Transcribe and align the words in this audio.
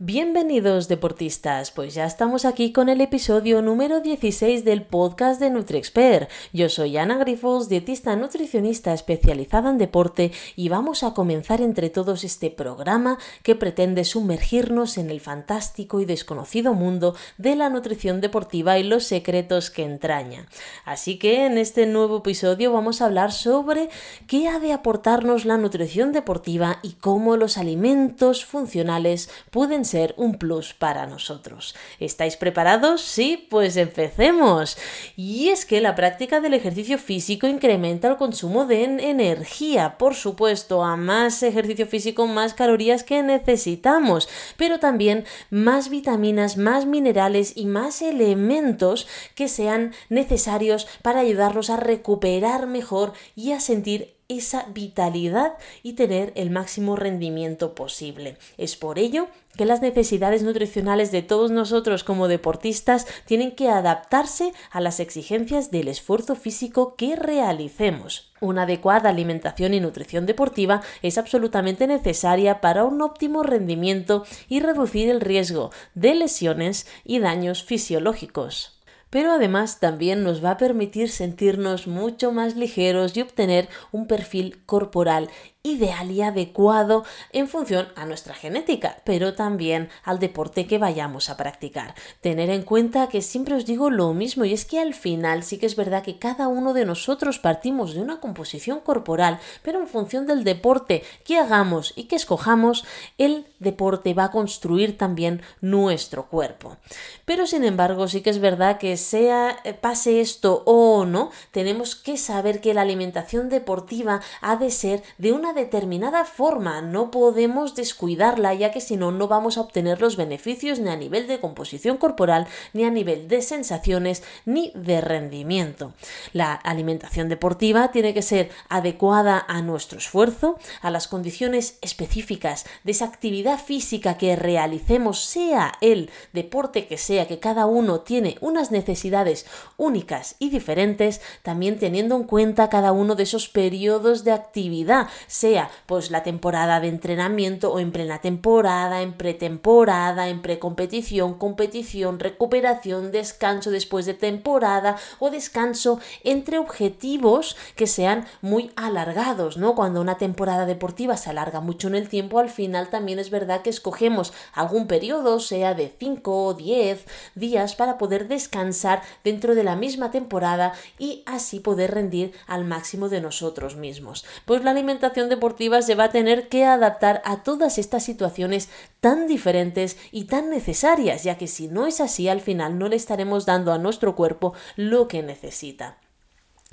Bienvenidos 0.00 0.88
deportistas, 0.88 1.70
pues 1.70 1.94
ya 1.94 2.04
estamos 2.04 2.44
aquí 2.44 2.72
con 2.72 2.88
el 2.88 3.00
episodio 3.00 3.62
número 3.62 4.00
16 4.00 4.64
del 4.64 4.82
podcast 4.82 5.38
de 5.38 5.50
NutriExpert. 5.50 6.28
Yo 6.52 6.68
soy 6.68 6.96
Ana 6.96 7.16
Grifos, 7.16 7.68
dietista 7.68 8.16
nutricionista 8.16 8.92
especializada 8.92 9.70
en 9.70 9.78
deporte 9.78 10.32
y 10.56 10.68
vamos 10.68 11.04
a 11.04 11.14
comenzar 11.14 11.60
entre 11.60 11.90
todos 11.90 12.24
este 12.24 12.50
programa 12.50 13.18
que 13.44 13.54
pretende 13.54 14.02
sumergirnos 14.02 14.98
en 14.98 15.10
el 15.10 15.20
fantástico 15.20 16.00
y 16.00 16.06
desconocido 16.06 16.74
mundo 16.74 17.14
de 17.38 17.54
la 17.54 17.70
nutrición 17.70 18.20
deportiva 18.20 18.80
y 18.80 18.82
los 18.82 19.04
secretos 19.04 19.70
que 19.70 19.84
entraña. 19.84 20.48
Así 20.84 21.20
que 21.20 21.46
en 21.46 21.56
este 21.56 21.86
nuevo 21.86 22.18
episodio 22.18 22.72
vamos 22.72 23.00
a 23.00 23.04
hablar 23.04 23.30
sobre 23.30 23.90
qué 24.26 24.48
ha 24.48 24.58
de 24.58 24.72
aportarnos 24.72 25.44
la 25.44 25.56
nutrición 25.56 26.10
deportiva 26.10 26.80
y 26.82 26.94
cómo 26.94 27.36
los 27.36 27.58
alimentos 27.58 28.44
funcionales 28.44 29.30
pueden 29.52 29.83
ser 29.84 30.14
un 30.16 30.34
plus 30.34 30.74
para 30.74 31.06
nosotros. 31.06 31.74
¿Estáis 32.00 32.36
preparados? 32.36 33.02
Sí, 33.02 33.46
pues 33.50 33.76
empecemos. 33.76 34.76
Y 35.16 35.48
es 35.48 35.64
que 35.64 35.80
la 35.80 35.94
práctica 35.94 36.40
del 36.40 36.54
ejercicio 36.54 36.98
físico 36.98 37.46
incrementa 37.46 38.08
el 38.08 38.16
consumo 38.16 38.66
de 38.66 38.84
energía. 38.84 39.98
Por 39.98 40.14
supuesto, 40.14 40.84
a 40.84 40.96
más 40.96 41.42
ejercicio 41.42 41.86
físico, 41.86 42.26
más 42.26 42.54
calorías 42.54 43.04
que 43.04 43.22
necesitamos, 43.22 44.28
pero 44.56 44.78
también 44.78 45.24
más 45.50 45.88
vitaminas, 45.88 46.56
más 46.56 46.86
minerales 46.86 47.52
y 47.56 47.66
más 47.66 48.02
elementos 48.02 49.06
que 49.34 49.48
sean 49.48 49.92
necesarios 50.08 50.86
para 51.02 51.20
ayudarnos 51.20 51.70
a 51.70 51.76
recuperar 51.76 52.66
mejor 52.66 53.12
y 53.36 53.52
a 53.52 53.60
sentir 53.60 54.13
esa 54.28 54.66
vitalidad 54.72 55.54
y 55.82 55.94
tener 55.94 56.32
el 56.36 56.50
máximo 56.50 56.96
rendimiento 56.96 57.74
posible. 57.74 58.36
Es 58.56 58.76
por 58.76 58.98
ello 58.98 59.28
que 59.56 59.66
las 59.66 59.82
necesidades 59.82 60.42
nutricionales 60.42 61.12
de 61.12 61.22
todos 61.22 61.50
nosotros 61.50 62.04
como 62.04 62.28
deportistas 62.28 63.06
tienen 63.26 63.54
que 63.54 63.68
adaptarse 63.68 64.52
a 64.70 64.80
las 64.80 65.00
exigencias 65.00 65.70
del 65.70 65.88
esfuerzo 65.88 66.34
físico 66.34 66.96
que 66.96 67.16
realicemos. 67.16 68.32
Una 68.40 68.62
adecuada 68.62 69.10
alimentación 69.10 69.74
y 69.74 69.80
nutrición 69.80 70.26
deportiva 70.26 70.82
es 71.02 71.18
absolutamente 71.18 71.86
necesaria 71.86 72.60
para 72.60 72.84
un 72.84 73.00
óptimo 73.00 73.42
rendimiento 73.42 74.24
y 74.48 74.60
reducir 74.60 75.08
el 75.08 75.20
riesgo 75.20 75.70
de 75.94 76.14
lesiones 76.14 76.86
y 77.04 77.20
daños 77.20 77.62
fisiológicos 77.62 78.73
pero 79.14 79.30
además 79.30 79.78
también 79.78 80.24
nos 80.24 80.44
va 80.44 80.50
a 80.50 80.56
permitir 80.56 81.08
sentirnos 81.08 81.86
mucho 81.86 82.32
más 82.32 82.56
ligeros 82.56 83.16
y 83.16 83.20
obtener 83.20 83.68
un 83.92 84.08
perfil 84.08 84.60
corporal 84.66 85.30
ideal 85.66 86.10
y 86.10 86.20
adecuado 86.20 87.04
en 87.32 87.48
función 87.48 87.88
a 87.96 88.04
nuestra 88.04 88.34
genética, 88.34 88.98
pero 89.02 89.32
también 89.32 89.88
al 90.04 90.18
deporte 90.18 90.66
que 90.66 90.76
vayamos 90.76 91.30
a 91.30 91.38
practicar. 91.38 91.94
Tener 92.20 92.50
en 92.50 92.62
cuenta 92.62 93.08
que 93.08 93.22
siempre 93.22 93.54
os 93.54 93.64
digo 93.64 93.88
lo 93.88 94.12
mismo 94.12 94.44
y 94.44 94.52
es 94.52 94.66
que 94.66 94.78
al 94.78 94.92
final 94.92 95.42
sí 95.42 95.56
que 95.56 95.64
es 95.64 95.74
verdad 95.74 96.02
que 96.02 96.18
cada 96.18 96.48
uno 96.48 96.74
de 96.74 96.84
nosotros 96.84 97.38
partimos 97.38 97.94
de 97.94 98.02
una 98.02 98.20
composición 98.20 98.80
corporal, 98.80 99.40
pero 99.62 99.80
en 99.80 99.88
función 99.88 100.26
del 100.26 100.44
deporte 100.44 101.02
que 101.24 101.38
hagamos 101.38 101.94
y 101.96 102.04
que 102.04 102.16
escojamos, 102.16 102.84
el 103.16 103.46
deporte 103.58 104.12
va 104.12 104.24
a 104.24 104.30
construir 104.30 104.98
también 104.98 105.40
nuestro 105.62 106.26
cuerpo. 106.26 106.76
Pero 107.24 107.46
sin 107.46 107.64
embargo, 107.64 108.06
sí 108.06 108.20
que 108.20 108.28
es 108.28 108.38
verdad 108.38 108.76
que 108.76 108.98
sea 108.98 109.56
eh, 109.64 109.72
pase 109.72 110.20
esto 110.20 110.62
o 110.66 111.06
no, 111.06 111.30
tenemos 111.52 111.96
que 111.96 112.18
saber 112.18 112.60
que 112.60 112.74
la 112.74 112.82
alimentación 112.82 113.48
deportiva 113.48 114.20
ha 114.42 114.56
de 114.56 114.70
ser 114.70 115.02
de 115.16 115.32
una 115.32 115.53
determinada 115.54 116.24
forma, 116.24 116.82
no 116.82 117.10
podemos 117.10 117.74
descuidarla 117.74 118.54
ya 118.54 118.70
que 118.70 118.80
si 118.80 118.96
no 118.96 119.10
no 119.12 119.28
vamos 119.28 119.56
a 119.56 119.60
obtener 119.60 120.00
los 120.00 120.16
beneficios 120.16 120.78
ni 120.78 120.90
a 120.90 120.96
nivel 120.96 121.26
de 121.26 121.40
composición 121.40 121.96
corporal, 121.96 122.46
ni 122.72 122.84
a 122.84 122.90
nivel 122.90 123.28
de 123.28 123.40
sensaciones, 123.42 124.22
ni 124.44 124.72
de 124.74 125.00
rendimiento. 125.00 125.94
La 126.32 126.52
alimentación 126.52 127.28
deportiva 127.28 127.90
tiene 127.90 128.14
que 128.14 128.22
ser 128.22 128.50
adecuada 128.68 129.44
a 129.48 129.62
nuestro 129.62 129.98
esfuerzo, 129.98 130.58
a 130.82 130.90
las 130.90 131.08
condiciones 131.08 131.78
específicas 131.80 132.66
de 132.82 132.92
esa 132.92 133.06
actividad 133.06 133.58
física 133.58 134.18
que 134.18 134.36
realicemos, 134.36 135.24
sea 135.24 135.72
el 135.80 136.10
deporte 136.32 136.86
que 136.86 136.98
sea, 136.98 137.26
que 137.26 137.38
cada 137.38 137.66
uno 137.66 138.00
tiene 138.00 138.36
unas 138.40 138.70
necesidades 138.70 139.46
únicas 139.76 140.36
y 140.38 140.50
diferentes, 140.50 141.20
también 141.42 141.78
teniendo 141.78 142.16
en 142.16 142.24
cuenta 142.24 142.68
cada 142.68 142.92
uno 142.92 143.14
de 143.14 143.22
esos 143.22 143.48
periodos 143.48 144.24
de 144.24 144.32
actividad, 144.32 145.08
sea 145.44 145.68
pues 145.84 146.10
la 146.10 146.22
temporada 146.22 146.80
de 146.80 146.88
entrenamiento 146.88 147.70
o 147.70 147.78
en 147.78 147.92
plena 147.92 148.22
temporada, 148.22 149.02
en 149.02 149.12
pretemporada, 149.12 150.30
en 150.30 150.40
precompetición, 150.40 151.34
competición, 151.34 152.18
recuperación, 152.18 153.12
descanso 153.12 153.70
después 153.70 154.06
de 154.06 154.14
temporada 154.14 154.96
o 155.18 155.30
descanso 155.30 156.00
entre 156.22 156.56
objetivos 156.56 157.58
que 157.76 157.86
sean 157.86 158.24
muy 158.40 158.72
alargados, 158.74 159.58
¿no? 159.58 159.74
Cuando 159.74 160.00
una 160.00 160.16
temporada 160.16 160.64
deportiva 160.64 161.18
se 161.18 161.28
alarga 161.28 161.60
mucho 161.60 161.88
en 161.88 161.96
el 161.96 162.08
tiempo, 162.08 162.38
al 162.38 162.48
final 162.48 162.88
también 162.88 163.18
es 163.18 163.28
verdad 163.28 163.60
que 163.60 163.68
escogemos 163.68 164.32
algún 164.54 164.86
periodo, 164.86 165.40
sea 165.40 165.74
de 165.74 165.94
5 165.98 166.44
o 166.46 166.54
10 166.54 167.04
días 167.34 167.74
para 167.74 167.98
poder 167.98 168.28
descansar 168.28 169.02
dentro 169.22 169.54
de 169.54 169.64
la 169.64 169.76
misma 169.76 170.10
temporada 170.10 170.72
y 170.98 171.22
así 171.26 171.60
poder 171.60 171.92
rendir 171.92 172.32
al 172.46 172.64
máximo 172.64 173.10
de 173.10 173.20
nosotros 173.20 173.76
mismos. 173.76 174.24
Pues 174.46 174.64
la 174.64 174.70
alimentación 174.70 175.28
deportiva 175.34 175.82
se 175.82 175.94
va 175.94 176.04
a 176.04 176.10
tener 176.10 176.48
que 176.48 176.64
adaptar 176.64 177.22
a 177.24 177.42
todas 177.42 177.78
estas 177.78 178.04
situaciones 178.04 178.68
tan 179.00 179.26
diferentes 179.26 179.96
y 180.12 180.24
tan 180.24 180.50
necesarias, 180.50 181.24
ya 181.24 181.36
que 181.36 181.46
si 181.46 181.68
no 181.68 181.86
es 181.86 182.00
así, 182.00 182.28
al 182.28 182.40
final 182.40 182.78
no 182.78 182.88
le 182.88 182.96
estaremos 182.96 183.46
dando 183.46 183.72
a 183.72 183.78
nuestro 183.78 184.14
cuerpo 184.14 184.54
lo 184.76 185.08
que 185.08 185.22
necesita. 185.22 185.98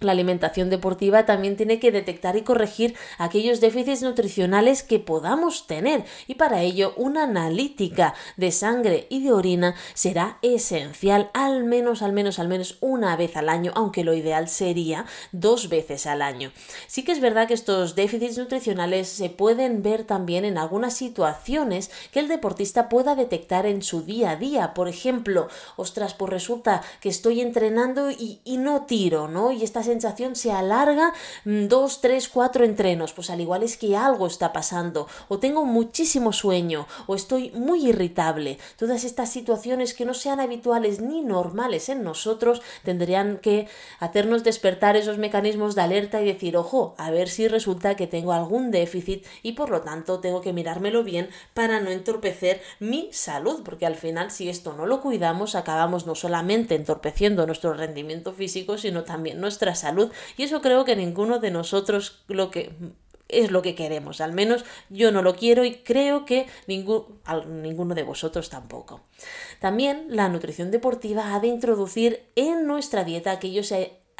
La 0.01 0.13
alimentación 0.13 0.71
deportiva 0.71 1.27
también 1.27 1.55
tiene 1.55 1.79
que 1.79 1.91
detectar 1.91 2.35
y 2.35 2.41
corregir 2.41 2.95
aquellos 3.19 3.61
déficits 3.61 4.01
nutricionales 4.01 4.81
que 4.81 4.97
podamos 4.97 5.67
tener 5.67 6.05
y 6.27 6.35
para 6.35 6.63
ello 6.63 6.93
una 6.97 7.23
analítica 7.23 8.15
de 8.35 8.51
sangre 8.51 9.05
y 9.09 9.23
de 9.23 9.31
orina 9.31 9.75
será 9.93 10.39
esencial 10.41 11.29
al 11.35 11.65
menos, 11.65 12.01
al 12.01 12.13
menos, 12.13 12.39
al 12.39 12.47
menos 12.47 12.77
una 12.81 13.15
vez 13.15 13.37
al 13.37 13.47
año, 13.47 13.71
aunque 13.75 14.03
lo 14.03 14.15
ideal 14.15 14.49
sería 14.49 15.05
dos 15.31 15.69
veces 15.69 16.07
al 16.07 16.23
año. 16.23 16.51
Sí 16.87 17.03
que 17.03 17.11
es 17.11 17.21
verdad 17.21 17.47
que 17.47 17.53
estos 17.53 17.93
déficits 17.93 18.39
nutricionales 18.39 19.07
se 19.07 19.29
pueden 19.29 19.83
ver 19.83 20.03
también 20.03 20.45
en 20.45 20.57
algunas 20.57 20.95
situaciones 20.95 21.91
que 22.11 22.21
el 22.21 22.27
deportista 22.27 22.89
pueda 22.89 23.13
detectar 23.13 23.67
en 23.67 23.83
su 23.83 24.01
día 24.01 24.31
a 24.31 24.35
día. 24.35 24.73
Por 24.73 24.87
ejemplo, 24.87 25.47
ostras, 25.75 26.15
pues 26.15 26.31
resulta 26.31 26.81
que 27.01 27.09
estoy 27.09 27.41
entrenando 27.41 28.09
y, 28.09 28.41
y 28.43 28.57
no 28.57 28.85
tiro, 28.85 29.27
¿no? 29.27 29.51
Y 29.51 29.63
estas 29.63 29.90
sensación 29.91 30.35
se 30.35 30.51
alarga 30.51 31.13
mm, 31.45 31.67
dos, 31.67 32.01
tres, 32.01 32.29
cuatro 32.29 32.63
entrenos, 32.65 33.13
pues 33.13 33.29
al 33.29 33.41
igual 33.41 33.63
es 33.63 33.77
que 33.77 33.97
algo 33.97 34.27
está 34.27 34.53
pasando, 34.53 35.07
o 35.27 35.37
tengo 35.39 35.65
muchísimo 35.65 36.31
sueño, 36.33 36.87
o 37.07 37.15
estoy 37.15 37.51
muy 37.51 37.87
irritable. 37.87 38.57
Todas 38.77 39.03
estas 39.03 39.29
situaciones 39.29 39.93
que 39.93 40.05
no 40.05 40.13
sean 40.13 40.39
habituales 40.39 41.01
ni 41.01 41.21
normales 41.21 41.89
en 41.89 42.03
nosotros 42.03 42.61
tendrían 42.83 43.37
que 43.37 43.67
hacernos 43.99 44.43
despertar 44.43 44.95
esos 44.95 45.17
mecanismos 45.17 45.75
de 45.75 45.81
alerta 45.81 46.21
y 46.21 46.25
decir, 46.25 46.55
ojo, 46.57 46.95
a 46.97 47.11
ver 47.11 47.29
si 47.29 47.47
resulta 47.47 47.95
que 47.95 48.07
tengo 48.07 48.33
algún 48.33 48.71
déficit 48.71 49.25
y 49.43 49.53
por 49.53 49.69
lo 49.69 49.81
tanto 49.81 50.19
tengo 50.19 50.41
que 50.41 50.53
mirármelo 50.53 51.03
bien 51.03 51.29
para 51.53 51.79
no 51.79 51.89
entorpecer 51.89 52.61
mi 52.79 53.09
salud, 53.11 53.61
porque 53.63 53.85
al 53.85 53.95
final 53.95 54.31
si 54.31 54.49
esto 54.49 54.73
no 54.73 54.85
lo 54.85 55.01
cuidamos 55.01 55.55
acabamos 55.55 56.05
no 56.05 56.15
solamente 56.15 56.75
entorpeciendo 56.75 57.45
nuestro 57.45 57.73
rendimiento 57.73 58.33
físico, 58.33 58.77
sino 58.77 59.03
también 59.03 59.39
nuestra 59.39 59.75
salud 59.81 60.11
y 60.37 60.43
eso 60.43 60.61
creo 60.61 60.85
que 60.85 60.95
ninguno 60.95 61.39
de 61.39 61.51
nosotros 61.51 62.23
lo 62.27 62.49
que 62.49 62.71
es 63.27 63.49
lo 63.49 63.61
que 63.61 63.75
queremos, 63.75 64.19
al 64.19 64.33
menos 64.33 64.65
yo 64.89 65.11
no 65.11 65.21
lo 65.21 65.35
quiero 65.35 65.63
y 65.63 65.75
creo 65.75 66.25
que 66.25 66.47
ninguno 66.67 67.95
de 67.95 68.03
vosotros 68.03 68.49
tampoco. 68.49 69.01
También 69.59 70.07
la 70.09 70.27
nutrición 70.27 70.69
deportiva 70.69 71.33
ha 71.33 71.39
de 71.39 71.47
introducir 71.47 72.23
en 72.35 72.67
nuestra 72.67 73.05
dieta 73.05 73.31
aquellos 73.31 73.71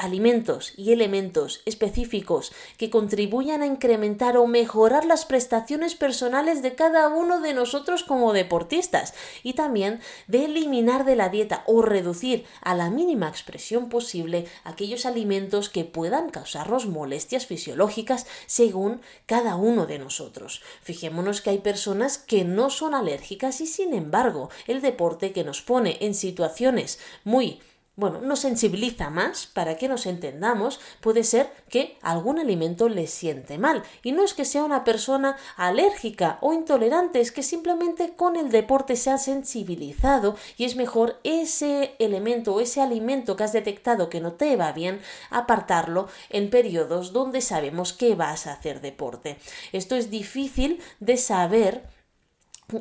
alimentos 0.02 0.72
y 0.76 0.92
elementos 0.92 1.62
específicos 1.64 2.52
que 2.76 2.90
contribuyan 2.90 3.62
a 3.62 3.66
incrementar 3.66 4.36
o 4.36 4.46
mejorar 4.46 5.04
las 5.04 5.24
prestaciones 5.24 5.94
personales 5.94 6.62
de 6.62 6.74
cada 6.74 7.08
uno 7.08 7.40
de 7.40 7.54
nosotros 7.54 8.02
como 8.02 8.32
deportistas 8.32 9.14
y 9.42 9.54
también 9.54 10.00
de 10.26 10.46
eliminar 10.46 11.04
de 11.04 11.16
la 11.16 11.28
dieta 11.28 11.62
o 11.66 11.82
reducir 11.82 12.44
a 12.60 12.74
la 12.74 12.90
mínima 12.90 13.28
expresión 13.28 13.88
posible 13.88 14.46
aquellos 14.64 15.06
alimentos 15.06 15.68
que 15.68 15.84
puedan 15.84 16.30
causarnos 16.30 16.86
molestias 16.86 17.46
fisiológicas 17.46 18.26
según 18.46 19.00
cada 19.26 19.56
uno 19.56 19.86
de 19.86 19.98
nosotros. 19.98 20.62
Fijémonos 20.82 21.40
que 21.40 21.50
hay 21.50 21.58
personas 21.58 22.18
que 22.18 22.44
no 22.44 22.70
son 22.70 22.94
alérgicas 22.94 23.60
y 23.60 23.66
sin 23.66 23.94
embargo 23.94 24.50
el 24.66 24.80
deporte 24.82 25.32
que 25.32 25.44
nos 25.44 25.62
pone 25.62 25.98
en 26.00 26.14
situaciones 26.14 26.98
muy 27.24 27.60
bueno, 27.94 28.22
nos 28.22 28.40
sensibiliza 28.40 29.10
más, 29.10 29.46
para 29.46 29.76
que 29.76 29.86
nos 29.86 30.06
entendamos, 30.06 30.80
puede 31.02 31.24
ser 31.24 31.52
que 31.68 31.98
algún 32.00 32.38
alimento 32.38 32.88
le 32.88 33.06
siente 33.06 33.58
mal. 33.58 33.82
Y 34.02 34.12
no 34.12 34.24
es 34.24 34.32
que 34.32 34.46
sea 34.46 34.64
una 34.64 34.82
persona 34.82 35.36
alérgica 35.56 36.38
o 36.40 36.54
intolerante, 36.54 37.20
es 37.20 37.32
que 37.32 37.42
simplemente 37.42 38.14
con 38.14 38.36
el 38.36 38.50
deporte 38.50 38.96
se 38.96 39.10
ha 39.10 39.18
sensibilizado 39.18 40.36
y 40.56 40.64
es 40.64 40.74
mejor 40.74 41.20
ese 41.22 41.94
elemento 41.98 42.54
o 42.54 42.60
ese 42.60 42.80
alimento 42.80 43.36
que 43.36 43.44
has 43.44 43.52
detectado 43.52 44.08
que 44.08 44.20
no 44.20 44.32
te 44.32 44.56
va 44.56 44.72
bien, 44.72 45.00
apartarlo 45.28 46.08
en 46.30 46.48
periodos 46.48 47.12
donde 47.12 47.42
sabemos 47.42 47.92
que 47.92 48.14
vas 48.14 48.46
a 48.46 48.54
hacer 48.54 48.80
deporte. 48.80 49.36
Esto 49.72 49.96
es 49.96 50.10
difícil 50.10 50.80
de 51.00 51.18
saber 51.18 51.82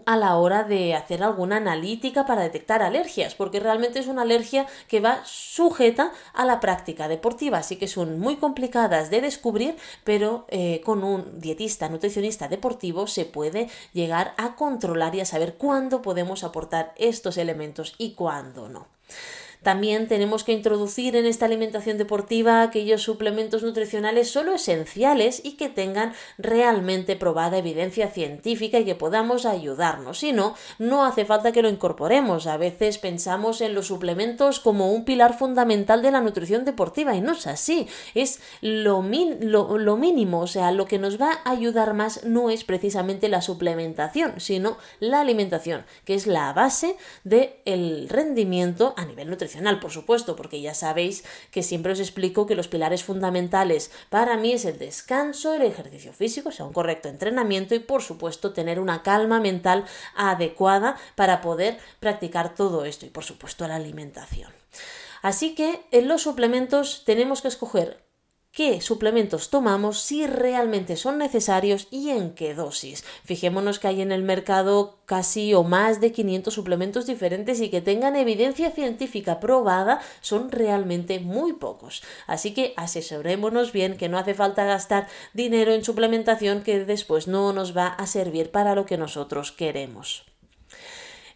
a 0.06 0.18
la 0.18 0.36
hora 0.36 0.64
de 0.64 0.96
hacer 0.96 1.24
alguna 1.24 1.58
analítica 1.58 2.26
para 2.26 2.44
detectar 2.44 2.82
alergias, 2.82 3.36
porque 3.36 3.60
realmente 3.60 4.00
es 4.00 4.08
una 4.08 4.24
alergia 4.24 4.68
que 4.88 5.00
va 5.00 5.22
sujeta 5.26 6.12
a 6.34 6.46
la 6.46 6.60
práctica 6.60 7.08
deportiva, 7.08 7.60
así 7.60 7.76
que 7.76 7.88
son 7.88 8.20
muy 8.20 8.38
complicadas 8.38 9.10
de 9.10 9.22
descubrir, 9.22 9.76
pero 10.04 10.46
eh, 10.50 10.82
con 10.84 11.04
un 11.04 11.40
dietista, 11.40 11.90
nutricionista 11.90 12.48
deportivo 12.48 13.08
se 13.08 13.26
puede 13.26 13.70
llegar 13.94 14.34
a 14.38 14.56
controlar 14.56 15.16
y 15.16 15.22
a 15.22 15.26
saber 15.26 15.56
cuándo 15.56 16.02
podemos 16.02 16.44
aportar 16.44 16.94
estos 16.98 17.38
elementos 17.38 17.96
y 17.98 18.14
cuándo 18.14 18.70
no. 18.70 18.88
También 19.63 20.08
tenemos 20.08 20.44
que 20.44 20.54
introducir 20.54 21.16
en 21.16 21.28
esta 21.28 21.46
alimentación 21.46 22.00
deportiva 22.00 22.63
aquellos 22.63 23.04
suplementos 23.04 23.62
nutricionales 23.62 24.31
solo 24.31 24.56
esenciales 24.56 25.40
y 25.44 25.52
que 25.52 25.69
tengan 25.69 26.13
realmente 26.40 27.16
probada 27.16 27.60
evidencia 27.60 28.10
científica 28.10 28.80
y 28.80 28.86
que 28.86 28.96
podamos 28.96 29.46
ayudarnos. 29.46 30.19
Si 30.19 30.34
no, 30.34 30.56
no 30.80 31.06
hace 31.06 31.25
falta 31.25 31.52
que 31.52 31.62
lo 31.62 31.69
incorporemos. 31.69 32.48
A 32.48 32.58
veces 32.58 32.98
pensamos 32.98 33.62
en 33.62 33.75
los 33.75 33.88
suplementos 33.88 34.60
como 34.60 34.92
un 34.92 35.06
pilar 35.06 35.38
fundamental 35.38 36.02
de 36.02 36.12
la 36.12 36.22
nutrición 36.22 36.66
deportiva 36.66 37.16
y 37.16 37.22
no 37.22 37.34
es 37.34 37.46
así. 37.46 37.88
Es 38.16 38.40
lo, 38.62 39.04
lo, 39.04 39.98
mínimo, 39.98 40.40
o 40.40 40.48
sea, 40.48 40.72
lo 40.72 40.86
que 40.86 40.98
nos 40.98 41.22
va 41.22 41.40
a 41.44 41.52
ayudar 41.52 41.94
más 41.94 42.24
no 42.24 42.50
es 42.50 42.63
precisamente 42.63 43.30
la 43.30 43.42
suplementación, 43.44 44.40
sino 44.40 44.78
la 45.00 45.22
alimentación, 45.22 45.86
que 46.04 46.16
es 46.16 46.25
la 46.25 46.52
base 46.54 46.98
del 47.24 48.10
rendimiento 48.10 48.96
a 48.98 49.06
nivel 49.06 49.30
nutricional 49.30 49.50
por 49.80 49.92
supuesto, 49.92 50.36
porque 50.36 50.62
ya 50.62 50.74
sabéis 50.74 51.24
que 51.51 51.63
siempre 51.63 51.92
os 51.92 52.00
explico 52.00 52.45
que 52.45 52.56
los 52.56 52.68
pilares 52.68 53.03
fundamentales 53.03 53.92
para 54.09 54.38
mí 54.38 54.53
es 54.53 54.65
el 54.65 54.77
descanso, 54.77 55.53
el 55.53 55.62
ejercicio 55.62 56.13
físico, 56.13 56.50
o 56.50 56.51
sea, 56.51 56.65
un 56.65 56.74
correcto 56.74 57.09
entrenamiento 57.09 57.75
y, 57.75 57.80
por 57.80 58.01
supuesto, 58.01 58.53
tener 58.53 58.80
una 58.80 59.03
calma 59.03 59.39
mental 59.39 59.86
adecuada 60.15 60.98
para 61.15 61.42
poder 61.42 61.77
practicar 62.00 62.56
todo 62.56 62.86
esto 62.86 63.06
y, 63.06 63.09
por 63.09 63.24
supuesto, 63.24 63.68
la 63.68 63.75
alimentación. 63.75 64.51
Así 65.21 65.53
que 65.56 65.86
en 65.92 66.07
los 66.07 66.24
suplementos 66.24 67.03
tenemos 67.06 67.42
que 67.42 67.48
escoger 67.48 68.11
qué 68.51 68.81
suplementos 68.81 69.50
tomamos, 69.50 70.01
si 70.01 70.27
realmente 70.27 70.98
son 70.98 71.18
necesarios 71.18 71.88
y 71.89 72.09
en 72.09 72.33
qué 72.33 72.53
dosis. 72.53 73.06
Fijémonos 73.24 73.80
que 73.80 73.88
hay 73.88 74.01
en 74.01 74.12
el 74.12 74.24
mercado 74.24 75.00
casi 75.06 75.53
o 75.53 75.63
más 75.63 76.01
de 76.01 76.12
500 76.12 76.53
suplementos 76.53 77.06
diferentes 77.06 77.62
y 77.62 77.69
que 77.69 77.81
tengan 77.81 78.15
evidencia 78.15 78.71
científica 78.71 79.39
probada 79.39 80.01
son 80.19 80.51
realmente 80.51 81.19
muy 81.19 81.53
pocos. 81.53 82.03
Así 82.27 82.53
que 82.53 82.74
asesorémonos 82.75 83.71
bien 83.71 83.95
que 83.95 84.09
no 84.09 84.18
hace 84.18 84.33
falta 84.33 84.65
gastar 84.65 85.07
dinero 85.33 85.74
en 85.74 85.86
suplementación 85.86 86.62
que 86.62 86.83
después 86.83 87.27
no 87.27 87.53
nos 87.53 87.75
va 87.75 87.88
a 87.88 88.06
servir 88.06 88.51
para 88.51 88.75
lo 88.75 88.86
que 88.86 88.98
nosotros 88.98 89.53
queremos. 89.53 90.25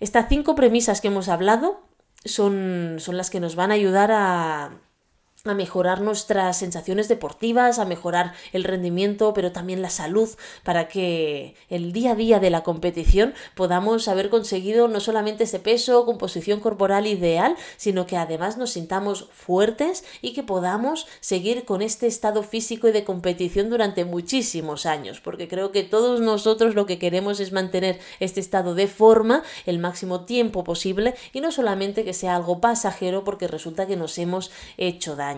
Estas 0.01 0.27
cinco 0.27 0.55
premisas 0.55 0.99
que 0.99 1.07
hemos 1.07 1.29
hablado 1.29 1.79
son, 2.25 2.97
son 2.99 3.15
las 3.15 3.29
que 3.29 3.39
nos 3.39 3.55
van 3.55 3.71
a 3.71 3.75
ayudar 3.75 4.11
a, 4.11 4.81
a 5.45 5.53
mejorar 5.53 6.01
nuestras 6.01 6.57
sensaciones 6.57 7.07
deportivas, 7.07 7.79
a 7.79 7.85
mejorar 7.85 8.33
el 8.51 8.63
rendimiento, 8.63 9.33
pero 9.33 9.51
también 9.51 9.81
la 9.81 9.89
salud, 9.89 10.29
para 10.63 10.87
que 10.87 11.55
el 11.69 11.93
día 11.93 12.13
a 12.13 12.15
día 12.15 12.39
de 12.39 12.49
la 12.49 12.63
competición 12.63 13.33
podamos 13.55 14.07
haber 14.07 14.29
conseguido 14.29 14.87
no 14.87 14.99
solamente 14.99 15.43
ese 15.43 15.59
peso, 15.59 16.05
composición 16.05 16.59
corporal 16.59 17.05
ideal, 17.05 17.55
sino 17.77 18.07
que 18.07 18.17
además 18.17 18.57
nos 18.57 18.71
sintamos 18.71 19.29
fuertes 19.31 20.03
y 20.21 20.33
que 20.33 20.43
podamos 20.43 21.07
seguir 21.19 21.65
con 21.65 21.81
este 21.81 22.07
estado 22.07 22.41
físico 22.41 22.87
y 22.87 22.91
de 22.91 23.03
competición 23.03 23.69
durante 23.69 24.03
muchísimos 24.03 24.85
años, 24.85 25.21
porque 25.21 25.47
creo 25.47 25.71
que 25.71 25.83
todos 25.83 26.21
nosotros 26.21 26.75
lo 26.75 26.85
que 26.85 26.97
queremos 26.97 27.39
es 27.39 27.51
mantener 27.51 27.99
este 28.19 28.39
estado 28.39 28.73
de 28.73 28.87
forma 28.87 29.43
el 29.65 29.79
máximo 29.79 30.25
tiempo 30.25 30.63
posible 30.63 31.13
y 31.33 31.41
no 31.41 31.51
solamente 31.51 32.03
que 32.03 32.13
sea 32.13 32.35
algo 32.35 32.59
pasajero 32.59 33.23
porque 33.23 33.47
resulta 33.47 33.85
que 33.85 33.95
nos 33.95 34.17
hemos 34.17 34.51
hecho 34.77 35.15
daño. 35.15 35.34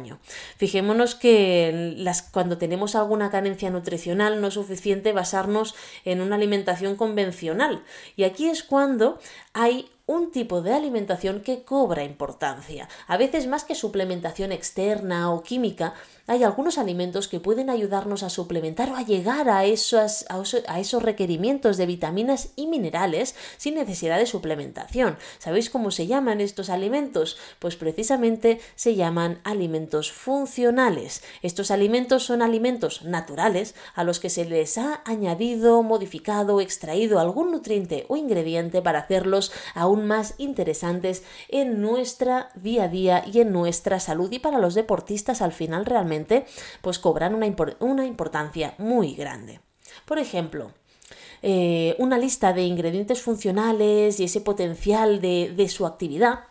Fijémonos 0.57 1.15
que 1.15 1.93
las, 1.97 2.21
cuando 2.21 2.57
tenemos 2.57 2.95
alguna 2.95 3.29
carencia 3.29 3.69
nutricional 3.69 4.41
no 4.41 4.47
es 4.47 4.53
suficiente 4.53 5.13
basarnos 5.13 5.75
en 6.05 6.21
una 6.21 6.35
alimentación 6.35 6.95
convencional. 6.95 7.83
Y 8.15 8.23
aquí 8.23 8.49
es 8.49 8.63
cuando 8.63 9.19
hay 9.53 9.89
un 10.07 10.31
tipo 10.31 10.61
de 10.61 10.73
alimentación 10.73 11.41
que 11.41 11.63
cobra 11.63 12.03
importancia. 12.03 12.87
A 13.07 13.17
veces 13.17 13.45
más 13.45 13.65
que 13.65 13.75
suplementación 13.75 14.53
externa 14.53 15.31
o 15.31 15.43
química, 15.43 15.93
hay 16.27 16.43
algunos 16.43 16.77
alimentos 16.77 17.29
que 17.29 17.39
pueden 17.39 17.69
ayudarnos 17.69 18.21
a 18.21 18.29
suplementar 18.29 18.91
o 18.91 18.97
a 18.97 19.01
llegar 19.01 19.49
a 19.49 19.63
esos, 19.63 20.25
a 20.29 20.79
esos 20.79 21.01
requerimientos 21.01 21.77
de 21.77 21.85
vitaminas 21.85 22.49
y 22.57 22.67
minerales 22.67 23.33
sin 23.55 23.75
necesidad 23.75 24.17
de 24.19 24.25
suplementación. 24.25 25.17
¿Sabéis 25.39 25.69
cómo 25.69 25.89
se 25.89 26.05
llaman 26.05 26.41
estos 26.41 26.69
alimentos? 26.69 27.37
Pues 27.59 27.77
precisamente 27.77 28.59
se 28.75 28.95
llaman 28.95 29.39
alimentos 29.45 30.11
funcionales. 30.11 31.23
Estos 31.41 31.71
alimentos 31.71 32.23
son 32.23 32.41
alimentos 32.41 33.03
naturales 33.03 33.73
a 33.95 34.03
los 34.03 34.19
que 34.19 34.29
se 34.29 34.43
les 34.43 34.77
ha 34.77 35.01
añadido, 35.05 35.81
modificado, 35.81 36.59
extraído 36.59 37.19
algún 37.19 37.51
nutriente 37.51 38.05
o 38.09 38.17
ingrediente 38.17 38.81
para 38.81 38.99
hacerlos 38.99 39.53
aún 39.75 40.05
más 40.05 40.35
interesantes 40.37 41.23
en 41.47 41.81
nuestra 41.81 42.49
día 42.55 42.83
a 42.83 42.87
día 42.89 43.23
y 43.25 43.39
en 43.39 43.53
nuestra 43.53 44.01
salud 44.01 44.29
y 44.31 44.39
para 44.39 44.59
los 44.59 44.75
deportistas 44.75 45.41
al 45.41 45.53
final 45.53 45.85
realmente 45.85 46.16
pues 46.81 46.99
cobran 46.99 47.35
una, 47.35 47.47
una 47.79 48.05
importancia 48.05 48.73
muy 48.77 49.15
grande. 49.15 49.59
Por 50.05 50.19
ejemplo, 50.19 50.71
eh, 51.41 51.95
una 51.99 52.17
lista 52.17 52.53
de 52.53 52.63
ingredientes 52.63 53.21
funcionales 53.21 54.19
y 54.19 54.23
ese 54.23 54.41
potencial 54.41 55.21
de, 55.21 55.53
de 55.55 55.69
su 55.69 55.85
actividad 55.85 56.46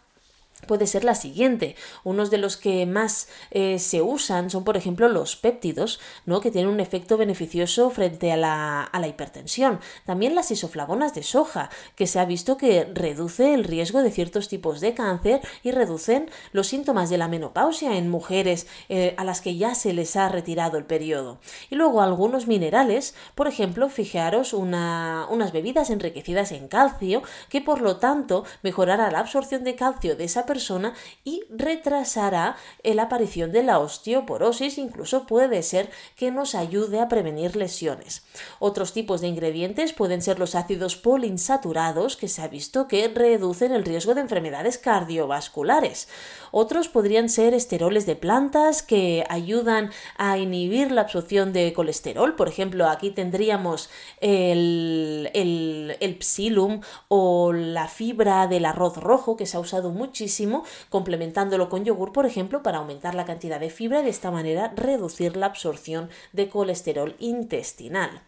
puede 0.66 0.86
ser 0.86 1.04
la 1.04 1.14
siguiente. 1.14 1.76
Unos 2.04 2.30
de 2.30 2.38
los 2.38 2.56
que 2.56 2.86
más 2.86 3.28
eh, 3.50 3.78
se 3.78 4.02
usan 4.02 4.50
son, 4.50 4.64
por 4.64 4.76
ejemplo, 4.76 5.08
los 5.08 5.36
péptidos, 5.36 6.00
¿no? 6.24 6.40
que 6.40 6.50
tienen 6.50 6.70
un 6.70 6.80
efecto 6.80 7.16
beneficioso 7.16 7.90
frente 7.90 8.32
a 8.32 8.36
la, 8.36 8.82
a 8.82 9.00
la, 9.00 9.08
hipertensión. 9.08 9.80
También 10.04 10.34
las 10.34 10.50
isoflavonas 10.50 11.14
de 11.14 11.22
soja, 11.22 11.70
que 11.94 12.06
se 12.06 12.18
ha 12.18 12.24
visto 12.24 12.56
que 12.56 12.84
reduce 12.92 13.54
el 13.54 13.64
riesgo 13.64 14.02
de 14.02 14.10
ciertos 14.10 14.48
tipos 14.48 14.80
de 14.80 14.94
cáncer 14.94 15.40
y 15.62 15.70
reducen 15.70 16.30
los 16.52 16.66
síntomas 16.66 17.10
de 17.10 17.18
la 17.18 17.28
menopausia 17.28 17.96
en 17.96 18.08
mujeres 18.10 18.66
eh, 18.88 19.14
a 19.18 19.24
las 19.24 19.40
que 19.40 19.56
ya 19.56 19.74
se 19.74 19.92
les 19.92 20.16
ha 20.16 20.28
retirado 20.28 20.78
el 20.78 20.84
periodo. 20.84 21.38
Y 21.70 21.76
luego 21.76 22.00
algunos 22.00 22.46
minerales, 22.46 23.14
por 23.34 23.48
ejemplo, 23.48 23.88
fijaros 23.88 24.52
una, 24.52 25.26
unas 25.30 25.52
bebidas 25.52 25.90
enriquecidas 25.90 26.52
en 26.52 26.68
calcio, 26.68 27.22
que 27.48 27.60
por 27.60 27.80
lo 27.80 27.96
tanto 27.96 28.44
mejorará 28.62 29.10
la 29.10 29.20
absorción 29.20 29.64
de 29.64 29.76
calcio 29.76 30.16
de 30.16 30.24
esa 30.24 30.45
persona 30.46 30.94
y 31.24 31.44
retrasará 31.50 32.56
la 32.82 33.02
aparición 33.02 33.52
de 33.52 33.62
la 33.62 33.78
osteoporosis, 33.78 34.78
incluso 34.78 35.26
puede 35.26 35.62
ser 35.62 35.90
que 36.16 36.30
nos 36.30 36.54
ayude 36.54 37.00
a 37.00 37.08
prevenir 37.08 37.56
lesiones. 37.56 38.24
Otros 38.58 38.92
tipos 38.92 39.20
de 39.20 39.28
ingredientes 39.28 39.92
pueden 39.92 40.22
ser 40.22 40.38
los 40.38 40.54
ácidos 40.54 40.96
poliinsaturados, 40.96 42.16
que 42.16 42.28
se 42.28 42.42
ha 42.42 42.48
visto 42.48 42.88
que 42.88 43.08
reducen 43.08 43.72
el 43.72 43.84
riesgo 43.84 44.14
de 44.14 44.22
enfermedades 44.22 44.78
cardiovasculares. 44.78 46.08
Otros 46.50 46.88
podrían 46.88 47.28
ser 47.28 47.54
esteroles 47.54 48.06
de 48.06 48.16
plantas 48.16 48.82
que 48.82 49.24
ayudan 49.28 49.90
a 50.16 50.38
inhibir 50.38 50.90
la 50.92 51.02
absorción 51.02 51.52
de 51.52 51.72
colesterol. 51.72 52.34
Por 52.34 52.48
ejemplo, 52.48 52.88
aquí 52.88 53.10
tendríamos 53.10 53.90
el, 54.20 55.30
el, 55.34 56.16
psilum 56.20 56.80
o 57.08 57.52
la 57.52 57.88
fibra 57.88 58.46
del 58.46 58.64
arroz 58.64 58.96
rojo 58.96 59.36
que 59.36 59.46
se 59.46 59.56
ha 59.56 59.60
usado 59.60 59.90
muchísimo 59.90 60.64
complementándolo 60.88 61.68
con 61.68 61.84
yogur, 61.84 62.12
por 62.12 62.26
ejemplo, 62.26 62.62
para 62.62 62.78
aumentar 62.78 63.14
la 63.14 63.24
cantidad 63.24 63.60
de 63.60 63.70
fibra 63.70 64.00
y 64.00 64.04
de 64.04 64.10
esta 64.10 64.30
manera 64.30 64.72
reducir 64.74 65.36
la 65.36 65.46
absorción 65.46 66.08
de 66.32 66.48
colesterol 66.48 67.14
intestinal. 67.18 68.22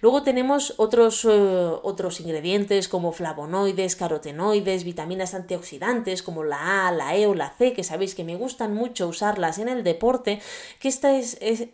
Luego 0.00 0.22
tenemos 0.22 0.74
otros, 0.76 1.24
eh, 1.24 1.28
otros 1.82 2.20
ingredientes 2.20 2.88
como 2.88 3.12
flavonoides, 3.12 3.96
carotenoides, 3.96 4.84
vitaminas 4.84 5.34
antioxidantes 5.34 6.22
como 6.22 6.44
la 6.44 6.88
A, 6.88 6.92
la 6.92 7.16
E 7.16 7.26
o 7.26 7.34
la 7.34 7.50
C, 7.50 7.71
que 7.72 7.84
sabéis 7.84 8.14
que 8.14 8.24
me 8.24 8.36
gustan 8.36 8.74
mucho 8.74 9.08
usarlas 9.08 9.58
en 9.58 9.68
el 9.68 9.84
deporte, 9.84 10.40
que 10.78 10.88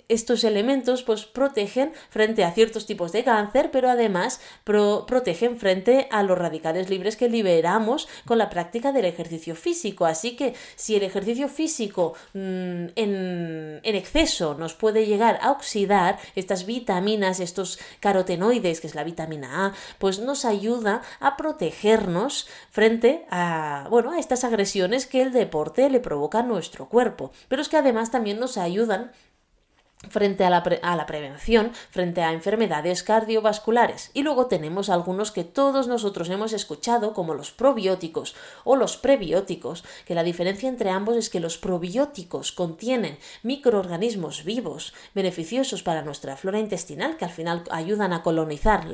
estos 0.08 0.44
elementos 0.44 1.02
pues, 1.02 1.24
protegen 1.24 1.92
frente 2.10 2.44
a 2.44 2.52
ciertos 2.52 2.86
tipos 2.86 3.12
de 3.12 3.24
cáncer, 3.24 3.70
pero 3.70 3.90
además 3.90 4.40
protegen 4.64 5.58
frente 5.58 6.08
a 6.10 6.22
los 6.22 6.38
radicales 6.38 6.90
libres 6.90 7.16
que 7.16 7.28
liberamos 7.28 8.08
con 8.24 8.38
la 8.38 8.50
práctica 8.50 8.92
del 8.92 9.04
ejercicio 9.04 9.54
físico. 9.54 10.06
Así 10.06 10.36
que 10.36 10.54
si 10.76 10.96
el 10.96 11.02
ejercicio 11.02 11.48
físico 11.48 12.14
mm, 12.34 12.86
en, 12.96 13.80
en 13.82 13.94
exceso 13.94 14.54
nos 14.54 14.74
puede 14.74 15.06
llegar 15.06 15.38
a 15.42 15.50
oxidar 15.50 16.18
estas 16.34 16.66
vitaminas, 16.66 17.40
estos 17.40 17.78
carotenoides, 18.00 18.80
que 18.80 18.86
es 18.86 18.94
la 18.94 19.04
vitamina 19.04 19.66
A, 19.66 19.72
pues 19.98 20.18
nos 20.18 20.44
ayuda 20.44 21.02
a 21.20 21.36
protegernos 21.36 22.48
frente 22.70 23.26
a, 23.30 23.86
bueno, 23.90 24.12
a 24.12 24.18
estas 24.18 24.44
agresiones 24.44 25.06
que 25.06 25.22
el 25.22 25.32
deporte 25.32 25.77
le 25.78 26.00
provoca 26.00 26.40
a 26.40 26.42
nuestro 26.42 26.88
cuerpo. 26.88 27.30
Pero 27.48 27.62
es 27.62 27.68
que 27.68 27.76
además 27.76 28.10
también 28.10 28.40
nos 28.40 28.58
ayudan 28.58 29.12
frente 30.08 30.44
a 30.44 30.50
la, 30.50 30.58
a 30.58 30.96
la, 30.96 31.06
prevención, 31.06 31.72
frente 31.90 32.22
a 32.22 32.32
enfermedades 32.32 33.02
cardiovasculares. 33.02 34.10
Y 34.14 34.22
luego 34.22 34.46
tenemos 34.46 34.90
algunos 34.90 35.32
que 35.32 35.42
todos 35.42 35.88
nosotros 35.88 36.30
hemos 36.30 36.52
escuchado, 36.52 37.12
como 37.14 37.34
los 37.34 37.50
probióticos 37.50 38.36
o 38.62 38.76
los 38.76 38.96
prebióticos, 38.96 39.84
que 40.06 40.14
la 40.14 40.22
diferencia 40.22 40.68
entre 40.68 40.90
ambos 40.90 41.16
es 41.16 41.30
que 41.30 41.40
los 41.40 41.58
probióticos 41.58 42.52
contienen 42.52 43.18
microorganismos 43.42 44.44
vivos 44.44 44.94
beneficiosos 45.14 45.82
para 45.82 46.02
nuestra 46.02 46.36
flora 46.36 46.60
intestinal, 46.60 47.16
que 47.16 47.24
al 47.24 47.32
final 47.32 47.64
ayudan 47.70 48.12
a 48.12 48.22
colonizar 48.22 48.86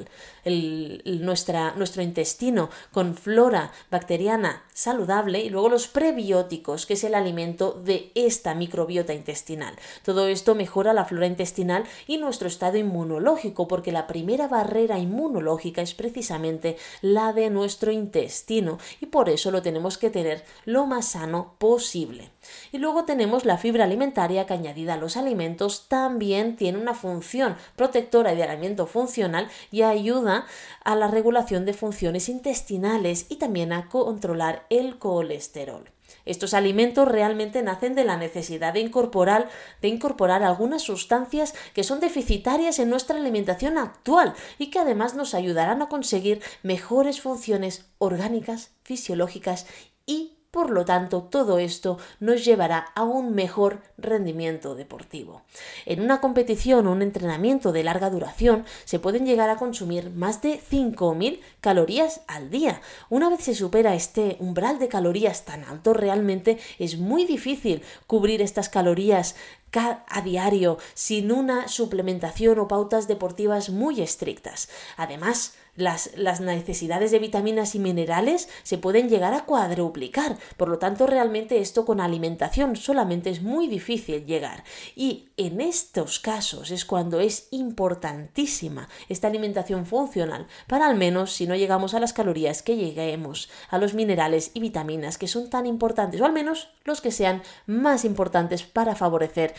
el, 0.45 1.03
nuestro 1.05 2.03
intestino 2.03 2.71
con 2.93 3.15
flora 3.15 3.73
bacteriana 3.91 4.63
saludable, 4.73 5.41
y 5.41 5.51
luego 5.51 5.69
los 5.69 5.87
prebióticos, 5.87 6.87
que 6.87 6.95
es 6.95 7.05
el 7.05 7.15
alimento 7.15 7.73
de 7.73 8.11
esta 8.15 8.55
microbiota 8.55 9.13
intestinal. 9.13 9.77
Todo 10.03 10.27
esto 10.29 10.55
mejora 10.55 10.94
la 10.95 11.05
flora 11.05 11.27
intestinal 11.27 11.85
y 12.07 12.19
nuestro 12.19 12.49
estado 12.49 12.79
inmunológico, 12.79 13.69
porque 13.69 13.93
la 13.93 14.07
primera 14.07 14.49
barrera 14.49 14.99
inmunológica 14.99 15.83
es 15.83 15.95
precisamente 15.95 16.77
la 17.03 17.33
de 17.33 17.51
nuestro 17.51 17.93
intestino 17.93 18.79
y 19.01 19.07
por 19.07 19.29
eso 19.29 19.51
lo 19.51 19.63
tenemos 19.63 19.99
que 19.99 20.11
tener 20.11 20.45
lo 20.65 20.87
más 20.87 21.09
sano 21.09 21.55
posible. 21.59 22.31
Y 22.73 22.79
luego 22.79 23.05
tenemos 23.05 23.45
la 23.45 23.59
fibra 23.59 23.85
alimentaria 23.85 24.47
que 24.47 24.55
añadida 24.55 24.95
a 24.95 24.99
los 24.99 25.17
alimentos 25.17 25.87
también 25.89 26.57
tiene 26.57 26.79
una 26.79 26.95
función 26.95 27.57
protectora 27.77 28.33
y 28.33 28.37
de 28.37 28.45
alimento 28.45 28.87
funcional 28.87 29.49
y 29.71 29.83
ayuda 29.83 30.47
a 30.83 30.95
la 30.97 31.09
regulación 31.09 31.65
de 31.65 31.75
funciones 31.75 32.29
intestinales 32.29 33.27
y 33.29 33.37
también 33.37 33.73
a 33.73 33.89
controlar 33.89 34.67
el 34.71 34.99
colesterol. 34.99 35.91
Estos 36.25 36.55
alimentos 36.55 37.09
realmente 37.09 37.63
nacen 37.63 37.95
de 37.95 38.05
la 38.05 38.17
necesidad 38.17 38.73
de 38.73 38.81
incorporar, 38.81 39.49
de 39.83 39.89
incorporar 39.89 40.43
algunas 40.43 40.83
sustancias 40.83 41.55
que 41.75 41.85
son 41.85 42.01
deficitarias 42.01 42.79
en 42.79 42.91
nuestra 42.91 43.17
alimentación 43.17 43.79
actual 43.79 44.35
y 44.59 44.71
que 44.71 44.79
además 44.79 45.15
nos 45.15 45.35
ayudarán 45.35 45.83
a 45.83 45.89
conseguir 45.89 46.43
mejores 46.63 47.21
funciones 47.21 47.87
orgánicas, 47.99 48.71
fisiológicas 48.83 49.67
y 50.07 50.34
por 50.55 50.71
lo 50.71 50.85
tanto, 50.85 51.25
todo 51.25 51.59
esto 51.59 51.99
nos 52.21 52.45
llevará 52.45 52.87
a 52.95 53.03
un 53.03 53.35
mejor 53.35 53.81
rendimiento 53.99 54.77
deportivo. 54.77 55.43
En 55.85 56.01
una 56.01 56.21
competición 56.21 56.87
o 56.87 56.93
un 56.93 57.03
entrenamiento 57.03 57.73
de 57.73 57.83
larga 57.83 58.09
duración 58.09 58.65
se 58.85 59.01
pueden 59.01 59.27
llegar 59.27 59.51
a 59.51 59.57
consumir 59.57 60.11
más 60.11 60.43
de 60.43 60.61
5.000 60.61 61.41
calorías 61.61 62.21
al 62.29 62.51
día. 62.51 62.81
Una 63.11 63.31
vez 63.31 63.41
se 63.41 63.57
supera 63.57 63.97
este 63.97 64.37
umbral 64.39 64.79
de 64.79 64.87
calorías 64.87 65.45
tan 65.45 65.65
alto, 65.65 65.93
realmente 65.93 66.59
es 66.79 66.99
muy 66.99 67.27
difícil 67.27 67.83
cubrir 68.07 68.41
estas 68.41 68.69
calorías 68.69 69.35
a 69.77 70.21
diario 70.23 70.79
sin 70.95 71.33
una 71.33 71.69
suplementación 71.69 72.59
o 72.59 72.69
pautas 72.69 73.09
deportivas 73.09 73.71
muy 73.71 74.01
estrictas. 74.01 74.69
Además, 74.97 75.55
las, 75.77 76.13
las, 76.17 76.41
necesidades 76.41 77.11
de 77.11 77.19
vitaminas 77.19 77.75
y 77.75 77.81
minerales 77.81 78.49
se 78.63 78.79
pueden 78.79 79.09
llegar 79.09 79.35
a 79.35 79.45
cuadruplicar. 79.45 80.37
Por 80.57 80.69
lo 80.69 80.79
tanto, 80.79 81.07
realmente 81.07 81.59
esto 81.59 81.85
con 81.85 82.01
alimentación 82.01 82.77
solamente 82.77 83.31
es 83.31 83.43
muy 83.43 83.67
difícil 83.67 84.25
llegar. 84.25 84.63
Y 84.95 85.29
en 85.37 85.61
estos 85.61 86.21
casos 86.21 86.71
es 86.71 86.85
cuando 86.85 87.21
es 87.21 87.49
importantísima 87.51 88.89
esta 89.09 89.27
alimentación 89.27 89.85
funcional 89.87 90.47
para 90.69 90.87
al 90.87 90.97
menos 90.97 91.33
si 91.33 91.47
no 91.47 91.57
llegamos 91.57 91.95
a 91.95 92.01
las 92.01 92.13
calorías 92.13 92.63
que 92.63 92.77
lleguemos 92.77 93.51
a 93.69 93.79
los 93.79 93.95
minerales 93.95 94.53
y 94.55 94.61
vitaminas 94.61 95.19
que 95.19 95.29
son 95.29 95.51
tan 95.51 95.67
importantes 95.67 96.21
o 96.21 96.25
al 96.25 96.33
menos 96.33 96.71
los 96.85 97.01
que 97.01 97.11
sean 97.11 97.43
más 97.67 98.05
importantes 98.05 98.63
para 98.63 98.95
favorecer 98.95 99.55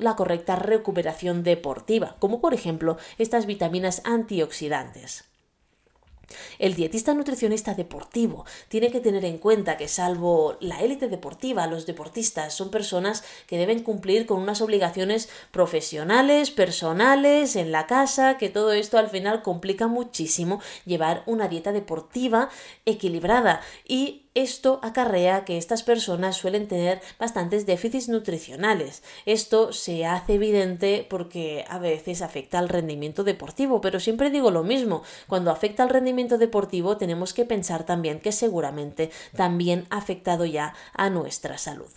la 0.00 0.16
correcta 0.16 0.56
recuperación 0.56 1.42
deportiva, 1.42 2.16
como 2.18 2.40
por 2.40 2.54
ejemplo 2.54 2.98
estas 3.18 3.46
vitaminas 3.46 4.02
antioxidantes. 4.04 5.33
El 6.58 6.74
dietista 6.74 7.14
nutricionista 7.14 7.74
deportivo 7.74 8.44
tiene 8.68 8.90
que 8.90 9.00
tener 9.00 9.24
en 9.24 9.38
cuenta 9.38 9.76
que 9.76 9.88
salvo 9.88 10.56
la 10.60 10.80
élite 10.80 11.08
deportiva, 11.08 11.66
los 11.66 11.86
deportistas 11.86 12.54
son 12.54 12.70
personas 12.70 13.24
que 13.46 13.58
deben 13.58 13.82
cumplir 13.82 14.26
con 14.26 14.40
unas 14.40 14.60
obligaciones 14.60 15.28
profesionales, 15.50 16.50
personales, 16.50 17.56
en 17.56 17.72
la 17.72 17.86
casa, 17.86 18.38
que 18.38 18.48
todo 18.48 18.72
esto 18.72 18.98
al 18.98 19.08
final 19.08 19.42
complica 19.42 19.86
muchísimo 19.86 20.60
llevar 20.84 21.22
una 21.26 21.48
dieta 21.48 21.72
deportiva 21.72 22.48
equilibrada. 22.84 23.60
Y 23.86 24.23
esto 24.34 24.80
acarrea 24.82 25.44
que 25.44 25.58
estas 25.58 25.82
personas 25.82 26.36
suelen 26.36 26.68
tener 26.68 27.00
bastantes 27.18 27.66
déficits 27.66 28.08
nutricionales. 28.08 29.02
Esto 29.26 29.72
se 29.72 30.06
hace 30.06 30.34
evidente 30.34 31.06
porque 31.08 31.64
a 31.68 31.78
veces 31.78 32.22
afecta 32.22 32.58
al 32.58 32.68
rendimiento 32.68 33.24
deportivo, 33.24 33.80
pero 33.80 34.00
siempre 34.00 34.30
digo 34.30 34.50
lo 34.50 34.64
mismo, 34.64 35.02
cuando 35.28 35.50
afecta 35.50 35.82
al 35.82 35.90
rendimiento 35.90 36.38
deportivo 36.38 36.96
tenemos 36.96 37.32
que 37.32 37.44
pensar 37.44 37.84
también 37.84 38.20
que 38.20 38.32
seguramente 38.32 39.10
también 39.36 39.86
ha 39.90 39.98
afectado 39.98 40.44
ya 40.44 40.74
a 40.92 41.10
nuestra 41.10 41.58
salud. 41.58 41.90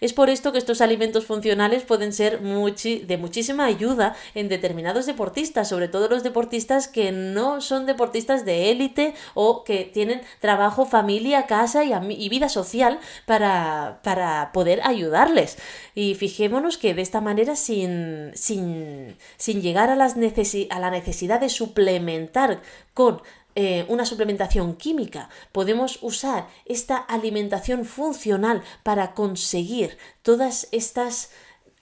Es 0.00 0.12
por 0.12 0.30
esto 0.30 0.52
que 0.52 0.58
estos 0.58 0.80
alimentos 0.80 1.26
funcionales 1.26 1.82
pueden 1.82 2.12
ser 2.12 2.40
de 2.40 3.18
muchísima 3.18 3.64
ayuda 3.64 4.14
en 4.34 4.48
determinados 4.48 5.06
deportistas, 5.06 5.68
sobre 5.68 5.88
todo 5.88 6.08
los 6.08 6.22
deportistas 6.22 6.88
que 6.88 7.12
no 7.12 7.60
son 7.60 7.86
deportistas 7.86 8.44
de 8.44 8.70
élite 8.70 9.14
o 9.34 9.64
que 9.64 9.84
tienen 9.84 10.20
trabajo, 10.40 10.86
familia, 10.86 11.46
casa 11.46 11.84
y, 11.84 12.28
vida 12.28 12.48
social 12.48 12.98
para, 13.26 14.00
para, 14.02 14.52
poder 14.52 14.80
ayudarles. 14.84 15.58
Y 15.94 16.14
fijémonos 16.14 16.78
que 16.78 16.94
de 16.94 17.02
esta 17.02 17.20
manera, 17.20 17.56
sin, 17.56 18.30
sin, 18.34 19.16
sin 19.36 19.62
llegar 19.62 19.90
a, 19.90 19.96
las 19.96 20.14
a 20.16 20.80
la 20.80 20.90
necesidad 20.90 21.40
de 21.40 21.48
suplementar 21.48 22.60
con 22.92 23.22
eh, 23.54 23.84
una 23.88 24.04
suplementación 24.04 24.74
química, 24.74 25.28
podemos 25.52 25.98
usar 26.02 26.48
esta 26.64 26.96
alimentación 26.96 27.84
funcional 27.84 28.62
para 28.82 29.14
conseguir 29.14 29.96
todas 30.22 30.68
estas 30.72 31.30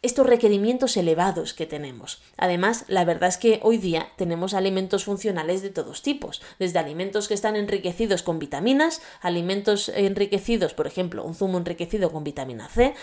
estos 0.02 0.26
requerimientos 0.26 0.96
elevados 0.96 1.54
que 1.54 1.64
tenemos. 1.64 2.20
Además, 2.36 2.84
la 2.88 3.04
verdad 3.04 3.28
es 3.28 3.36
que 3.36 3.60
hoy 3.62 3.78
día 3.78 4.08
tenemos 4.16 4.52
alimentos 4.52 5.04
funcionales 5.04 5.62
de 5.62 5.70
todos 5.70 6.02
tipos, 6.02 6.42
desde 6.58 6.80
alimentos 6.80 7.28
que 7.28 7.34
están 7.34 7.54
enriquecidos 7.54 8.24
con 8.24 8.40
vitaminas, 8.40 9.00
alimentos 9.20 9.88
enriquecidos, 9.88 10.74
por 10.74 10.88
ejemplo, 10.88 11.22
un 11.24 11.36
zumo 11.36 11.56
enriquecido 11.58 12.10
con 12.10 12.24
vitamina 12.24 12.68
C, 12.68 12.94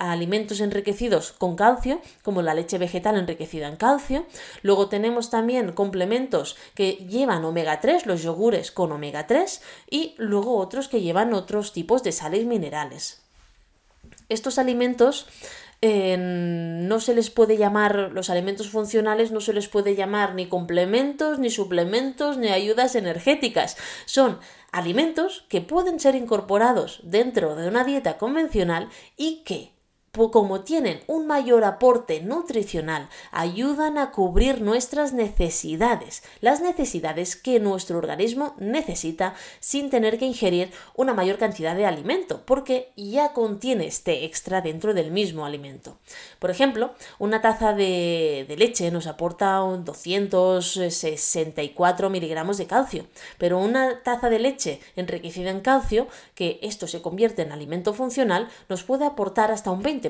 alimentos 0.00 0.60
enriquecidos 0.60 1.30
con 1.30 1.54
calcio, 1.54 2.00
como 2.24 2.42
la 2.42 2.54
leche 2.54 2.76
vegetal 2.76 3.16
enriquecida 3.16 3.68
en 3.68 3.76
calcio. 3.76 4.26
Luego 4.62 4.88
tenemos 4.88 5.30
también 5.30 5.72
complementos 5.72 6.56
que 6.74 6.92
llevan 7.08 7.44
omega 7.44 7.80
3, 7.80 8.06
los 8.06 8.22
yogures 8.22 8.72
con 8.72 8.90
omega 8.90 9.28
3, 9.28 9.62
y 9.88 10.16
luego 10.18 10.58
otros 10.58 10.88
que 10.88 11.00
llevan 11.00 11.34
otros 11.34 11.72
tipos 11.72 12.02
de 12.02 12.10
sales 12.10 12.46
minerales. 12.46 13.22
Estos 14.28 14.58
alimentos 14.58 15.26
no 15.82 17.00
se 17.00 17.14
les 17.14 17.30
puede 17.30 17.56
llamar, 17.56 18.10
los 18.12 18.30
alimentos 18.30 18.68
funcionales 18.68 19.32
no 19.32 19.40
se 19.40 19.52
les 19.52 19.68
puede 19.68 19.96
llamar 19.96 20.34
ni 20.34 20.46
complementos, 20.46 21.40
ni 21.40 21.50
suplementos, 21.50 22.38
ni 22.38 22.48
ayudas 22.48 22.94
energéticas. 22.94 23.76
Son 24.04 24.38
alimentos 24.70 25.44
que 25.48 25.60
pueden 25.60 25.98
ser 25.98 26.14
incorporados 26.14 27.00
dentro 27.02 27.56
de 27.56 27.68
una 27.68 27.84
dieta 27.84 28.16
convencional 28.16 28.90
y 29.16 29.42
que 29.44 29.72
como 30.12 30.60
tienen 30.60 31.00
un 31.06 31.26
mayor 31.26 31.64
aporte 31.64 32.20
nutricional, 32.20 33.08
ayudan 33.30 33.96
a 33.96 34.10
cubrir 34.10 34.60
nuestras 34.60 35.14
necesidades, 35.14 36.22
las 36.42 36.60
necesidades 36.60 37.34
que 37.34 37.58
nuestro 37.60 37.96
organismo 37.96 38.54
necesita 38.58 39.34
sin 39.58 39.88
tener 39.88 40.18
que 40.18 40.26
ingerir 40.26 40.70
una 40.94 41.14
mayor 41.14 41.38
cantidad 41.38 41.74
de 41.74 41.86
alimento, 41.86 42.42
porque 42.44 42.92
ya 42.94 43.32
contiene 43.32 43.86
este 43.86 44.26
extra 44.26 44.60
dentro 44.60 44.92
del 44.92 45.12
mismo 45.12 45.46
alimento. 45.46 45.96
Por 46.38 46.50
ejemplo, 46.50 46.92
una 47.18 47.40
taza 47.40 47.72
de, 47.72 48.44
leche 48.58 48.90
nos 48.90 49.06
aporta 49.06 49.60
264 49.60 52.10
miligramos 52.10 52.58
de 52.58 52.66
calcio, 52.66 53.06
pero 53.38 53.58
una 53.58 54.02
taza 54.02 54.28
de 54.28 54.40
leche 54.40 54.78
enriquecida 54.94 55.48
en 55.48 55.60
calcio, 55.60 56.06
que 56.34 56.58
esto 56.60 56.86
se 56.86 57.00
convierte 57.00 57.40
en 57.40 57.52
alimento 57.52 57.94
funcional, 57.94 58.50
nos 58.68 58.82
puede 58.82 59.06
aportar 59.06 59.50
hasta 59.50 59.70
un 59.70 59.80
20 59.80 60.01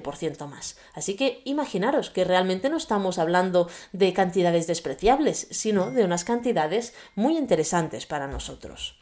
más. 0.47 0.77
Así 0.95 1.15
que 1.15 1.43
imaginaros 1.45 2.11
que 2.11 2.25
realmente 2.25 2.69
no 2.69 2.77
estamos 2.77 3.19
hablando 3.19 3.69
de 3.93 4.13
cantidades 4.13 4.67
despreciables, 4.67 5.49
sino 5.51 5.91
de 5.91 6.05
unas 6.05 6.25
cantidades 6.25 6.95
muy 7.15 7.37
interesantes 7.37 8.07
para 8.07 8.27
nosotros. 8.27 8.97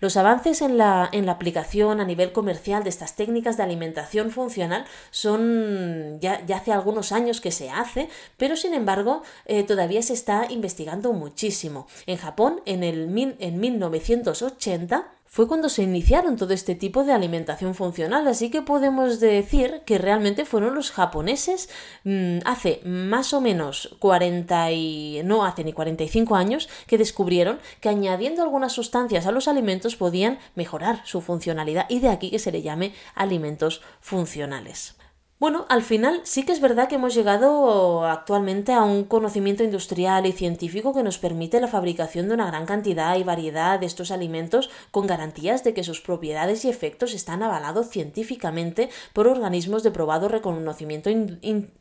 Los 0.00 0.16
avances 0.16 0.60
en 0.60 0.76
la, 0.76 1.08
en 1.12 1.26
la 1.26 1.32
aplicación 1.32 2.00
a 2.00 2.04
nivel 2.04 2.32
comercial 2.32 2.84
de 2.84 2.90
estas 2.90 3.16
técnicas 3.16 3.56
de 3.56 3.62
alimentación 3.62 4.30
funcional 4.30 4.84
son 5.10 6.18
ya, 6.20 6.44
hace 6.54 6.72
algunos 6.72 7.12
años 7.12 7.40
que 7.40 7.50
se 7.50 7.70
hace, 7.70 8.08
pero 8.36 8.56
sin 8.56 8.74
embargo 8.74 9.22
eh, 9.46 9.62
todavía 9.62 10.02
se 10.02 10.12
está 10.12 10.46
investigando 10.50 11.12
muchísimo. 11.12 11.86
En 12.06 12.18
Japón, 12.18 12.60
en, 12.66 12.82
el, 12.82 13.36
en 13.38 13.60
1980, 13.60 15.08
fue 15.26 15.48
cuando 15.48 15.68
se 15.68 15.82
iniciaron 15.82 16.36
todo 16.36 16.54
este 16.54 16.74
tipo 16.74 17.04
de 17.04 17.12
alimentación 17.12 17.74
funcional, 17.74 18.26
así 18.28 18.50
que 18.50 18.62
podemos 18.62 19.20
decir 19.20 19.82
que 19.84 19.98
realmente 19.98 20.44
fueron 20.44 20.74
los 20.74 20.90
japoneses 20.90 21.68
mm, 22.04 22.38
hace 22.44 22.80
más 22.84 23.34
o 23.34 23.40
menos 23.40 23.96
40 23.98 24.72
y 24.72 25.20
no 25.24 25.44
hace 25.44 25.64
ni 25.64 25.72
45 25.72 26.36
años 26.36 26.68
que 26.86 26.98
descubrieron 26.98 27.58
que 27.80 27.88
añadiendo 27.88 28.42
algunas 28.42 28.72
sustancias 28.72 29.26
a 29.26 29.32
los 29.32 29.48
alimentos 29.48 29.96
podían 29.96 30.38
mejorar 30.54 31.02
su 31.04 31.20
funcionalidad 31.20 31.86
y 31.88 32.00
de 32.00 32.08
aquí 32.08 32.30
que 32.30 32.38
se 32.38 32.52
le 32.52 32.62
llame 32.62 32.94
alimentos 33.14 33.82
funcionales. 34.00 34.96
Bueno, 35.38 35.66
al 35.68 35.82
final 35.82 36.22
sí 36.24 36.46
que 36.46 36.52
es 36.52 36.62
verdad 36.62 36.88
que 36.88 36.94
hemos 36.94 37.14
llegado 37.14 38.06
actualmente 38.06 38.72
a 38.72 38.84
un 38.84 39.04
conocimiento 39.04 39.62
industrial 39.62 40.24
y 40.24 40.32
científico 40.32 40.94
que 40.94 41.02
nos 41.02 41.18
permite 41.18 41.60
la 41.60 41.68
fabricación 41.68 42.28
de 42.28 42.32
una 42.32 42.46
gran 42.46 42.64
cantidad 42.64 43.14
y 43.18 43.22
variedad 43.22 43.78
de 43.78 43.84
estos 43.84 44.10
alimentos 44.10 44.70
con 44.90 45.06
garantías 45.06 45.62
de 45.62 45.74
que 45.74 45.84
sus 45.84 46.00
propiedades 46.00 46.64
y 46.64 46.70
efectos 46.70 47.12
están 47.12 47.42
avalados 47.42 47.90
científicamente 47.90 48.88
por 49.12 49.26
organismos 49.26 49.82
de 49.82 49.90
probado 49.90 50.28
reconocimiento 50.28 51.10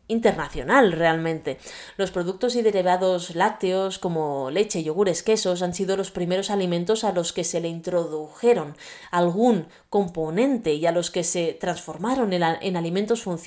internacional 0.10 0.92
realmente. 0.92 1.58
Los 1.96 2.12
productos 2.12 2.58
y 2.58 2.62
derivados 2.62 3.36
lácteos 3.36 4.00
como 4.00 4.52
leche, 4.52 4.84
yogures, 4.84 5.24
quesos 5.24 5.62
han 5.62 5.74
sido 5.74 5.96
los 5.96 6.12
primeros 6.12 6.50
alimentos 6.50 7.06
a 7.06 7.14
los 7.14 7.32
que 7.32 7.46
se 7.46 7.62
le 7.62 7.70
introdujeron 7.70 8.76
algún 9.12 9.68
componente 9.90 10.74
y 10.74 10.86
a 10.86 10.92
los 10.92 11.10
que 11.10 11.24
se 11.24 11.54
transformaron 11.54 12.34
en, 12.34 12.76
alimentos 12.76 13.24
funcionales. 13.24 13.45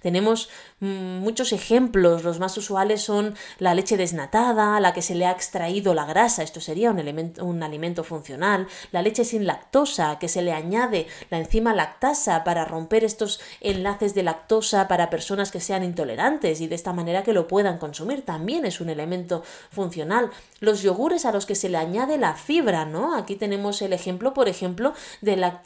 Tenemos 0.00 0.48
mm, 0.80 1.18
muchos 1.18 1.52
ejemplos, 1.52 2.24
los 2.24 2.38
más 2.38 2.56
usuales 2.56 3.02
son 3.02 3.34
la 3.58 3.74
leche 3.74 3.96
desnatada, 3.96 4.76
a 4.76 4.80
la 4.80 4.92
que 4.94 5.02
se 5.02 5.14
le 5.14 5.26
ha 5.26 5.32
extraído 5.32 5.94
la 5.94 6.04
grasa, 6.04 6.42
esto 6.42 6.60
sería 6.60 6.90
un, 6.90 6.98
elemento, 6.98 7.44
un 7.44 7.62
alimento 7.62 8.04
funcional, 8.04 8.68
la 8.92 9.02
leche 9.02 9.24
sin 9.24 9.46
lactosa, 9.46 10.18
que 10.18 10.28
se 10.28 10.42
le 10.42 10.52
añade 10.52 11.06
la 11.30 11.38
enzima 11.38 11.74
lactasa 11.74 12.44
para 12.44 12.64
romper 12.64 13.04
estos 13.04 13.40
enlaces 13.60 14.14
de 14.14 14.22
lactosa 14.22 14.88
para 14.88 15.10
personas 15.10 15.50
que 15.50 15.60
sean 15.60 15.82
intolerantes 15.82 16.60
y 16.60 16.68
de 16.68 16.74
esta 16.74 16.92
manera 16.92 17.22
que 17.22 17.32
lo 17.32 17.48
puedan 17.48 17.78
consumir, 17.78 18.24
también 18.24 18.64
es 18.64 18.80
un 18.80 18.88
elemento 18.88 19.42
funcional. 19.70 20.30
Los 20.60 20.82
yogures 20.82 21.24
a 21.24 21.32
los 21.32 21.46
que 21.46 21.54
se 21.54 21.68
le 21.68 21.78
añade 21.78 22.18
la 22.18 22.34
fibra, 22.34 22.84
¿no? 22.84 23.16
Aquí 23.16 23.36
tenemos 23.36 23.82
el 23.82 23.92
ejemplo, 23.92 24.32
por 24.32 24.48
ejemplo, 24.48 24.94
de 25.20 25.36
la 25.36 25.56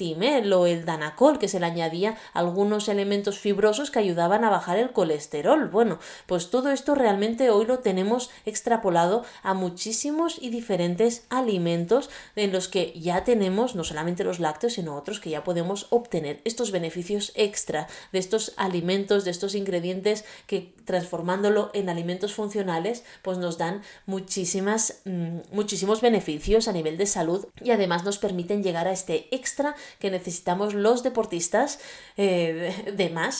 o 0.56 0.66
el 0.66 0.84
danacol, 0.84 1.38
que 1.38 1.48
se 1.48 1.60
le 1.60 1.66
añadía 1.66 2.16
algunos 2.32 2.88
elementos 2.88 3.38
fibrosos 3.38 3.49
que 3.90 3.98
ayudaban 3.98 4.44
a 4.44 4.50
bajar 4.50 4.78
el 4.78 4.92
colesterol. 4.92 5.68
Bueno, 5.68 5.98
pues 6.26 6.50
todo 6.50 6.70
esto 6.70 6.94
realmente 6.94 7.50
hoy 7.50 7.66
lo 7.66 7.78
tenemos 7.78 8.30
extrapolado 8.44 9.24
a 9.42 9.54
muchísimos 9.54 10.38
y 10.40 10.50
diferentes 10.50 11.24
alimentos 11.30 12.10
en 12.36 12.52
los 12.52 12.68
que 12.68 12.92
ya 12.98 13.24
tenemos 13.24 13.74
no 13.74 13.84
solamente 13.84 14.24
los 14.24 14.40
lácteos, 14.40 14.74
sino 14.74 14.96
otros 14.96 15.20
que 15.20 15.30
ya 15.30 15.44
podemos 15.44 15.86
obtener 15.90 16.40
estos 16.44 16.70
beneficios 16.70 17.32
extra 17.34 17.86
de 18.12 18.18
estos 18.18 18.52
alimentos, 18.56 19.24
de 19.24 19.30
estos 19.30 19.54
ingredientes 19.54 20.24
que 20.46 20.74
transformándolo 20.84 21.70
en 21.72 21.88
alimentos 21.88 22.34
funcionales, 22.34 23.04
pues 23.22 23.38
nos 23.38 23.58
dan 23.58 23.82
muchísimas, 24.06 25.02
mm, 25.04 25.38
muchísimos 25.52 26.00
beneficios 26.00 26.66
a 26.68 26.72
nivel 26.72 26.98
de 26.98 27.06
salud 27.06 27.46
y 27.62 27.70
además 27.70 28.04
nos 28.04 28.18
permiten 28.18 28.62
llegar 28.62 28.88
a 28.88 28.92
este 28.92 29.28
extra 29.34 29.76
que 29.98 30.10
necesitamos 30.10 30.74
los 30.74 31.02
deportistas 31.02 31.78
eh, 32.16 32.92
de 32.96 33.10
más 33.10 33.39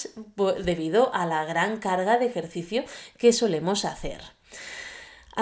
debido 0.64 1.14
a 1.14 1.26
la 1.26 1.44
gran 1.44 1.78
carga 1.78 2.18
de 2.18 2.26
ejercicio 2.26 2.84
que 3.18 3.32
solemos 3.32 3.84
hacer. 3.84 4.20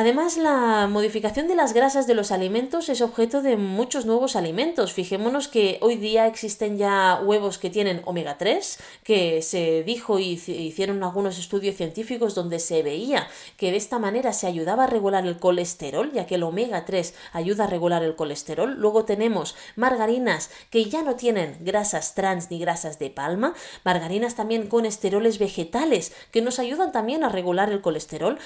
Además, 0.01 0.37
la 0.37 0.87
modificación 0.87 1.49
de 1.49 1.57
las 1.57 1.73
grasas 1.73 2.07
de 2.07 2.15
los 2.15 2.31
alimentos 2.31 2.89
es 2.89 3.01
objeto 3.01 3.43
de 3.43 3.57
muchos 3.57 4.07
nuevos 4.07 4.37
alimentos. 4.37 4.93
Fijémonos 4.93 5.49
que 5.49 5.79
hoy 5.81 5.97
día 5.97 6.29
existen 6.29 6.79
ya 6.79 7.21
huevos 7.21 7.59
que 7.59 7.69
tienen 7.69 8.03
omega 8.05 8.39
3, 8.39 8.79
que 9.03 9.43
se 9.43 9.83
dijo 9.83 10.21
y 10.21 10.41
hicieron 10.47 11.03
algunos 11.03 11.37
estudios 11.41 11.75
científicos 11.75 12.37
donde 12.37 12.61
se 12.61 12.85
veía 12.85 13.27
que 13.57 13.73
de 13.73 13.77
esta 13.77 13.99
manera 13.99 14.33
se 14.33 14.47
ayudaba 14.47 14.85
a 14.85 14.87
regular 14.87 15.27
el 15.27 15.41
colesterol, 15.41 16.13
ya 16.13 16.27
que 16.27 16.37
el 16.37 16.45
omega 16.45 16.85
3 16.85 17.13
ayuda 17.33 17.65
a 17.65 17.67
regular 17.67 18.05
el 18.05 18.15
colesterol. 18.15 18.77
Luego 18.79 19.05
tenemos 19.05 19.57
margarinas 19.75 20.49
que 20.71 20.85
ya 20.85 21.03
no 21.03 21.17
tienen 21.17 21.57
grasas 21.59 22.15
trans 22.15 22.53
ni 22.53 22.61
grasas 22.61 23.01
de 23.01 23.11
palma, 23.11 23.53
margarinas 23.83 24.37
también 24.37 24.69
con 24.69 24.87
esteroles 24.87 25.41
vegetales 25.41 26.13
que 26.31 26.41
nos 26.41 26.61
ayudan 26.61 26.93
también 26.93 27.25
a 27.25 27.31
regular 27.31 27.73
el 27.73 27.81
colesterol 27.81 28.39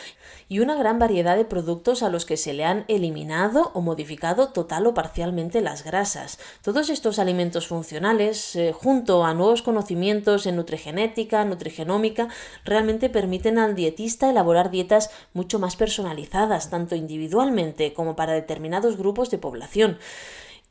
y 0.48 0.60
una 0.60 0.76
gran 0.76 0.98
variedad 0.98 1.36
de 1.36 1.41
productos 1.44 2.02
a 2.02 2.08
los 2.08 2.24
que 2.24 2.36
se 2.36 2.52
le 2.52 2.64
han 2.64 2.84
eliminado 2.88 3.70
o 3.74 3.80
modificado 3.80 4.48
total 4.48 4.86
o 4.86 4.94
parcialmente 4.94 5.60
las 5.60 5.84
grasas. 5.84 6.38
Todos 6.62 6.90
estos 6.90 7.18
alimentos 7.18 7.66
funcionales, 7.66 8.56
eh, 8.56 8.72
junto 8.72 9.24
a 9.24 9.34
nuevos 9.34 9.62
conocimientos 9.62 10.46
en 10.46 10.56
nutrigenética, 10.56 11.44
nutrigenómica, 11.44 12.28
realmente 12.64 13.08
permiten 13.08 13.58
al 13.58 13.74
dietista 13.74 14.30
elaborar 14.30 14.70
dietas 14.70 15.10
mucho 15.34 15.58
más 15.58 15.76
personalizadas, 15.76 16.70
tanto 16.70 16.94
individualmente 16.94 17.92
como 17.92 18.16
para 18.16 18.32
determinados 18.32 18.96
grupos 18.96 19.30
de 19.30 19.38
población. 19.38 19.98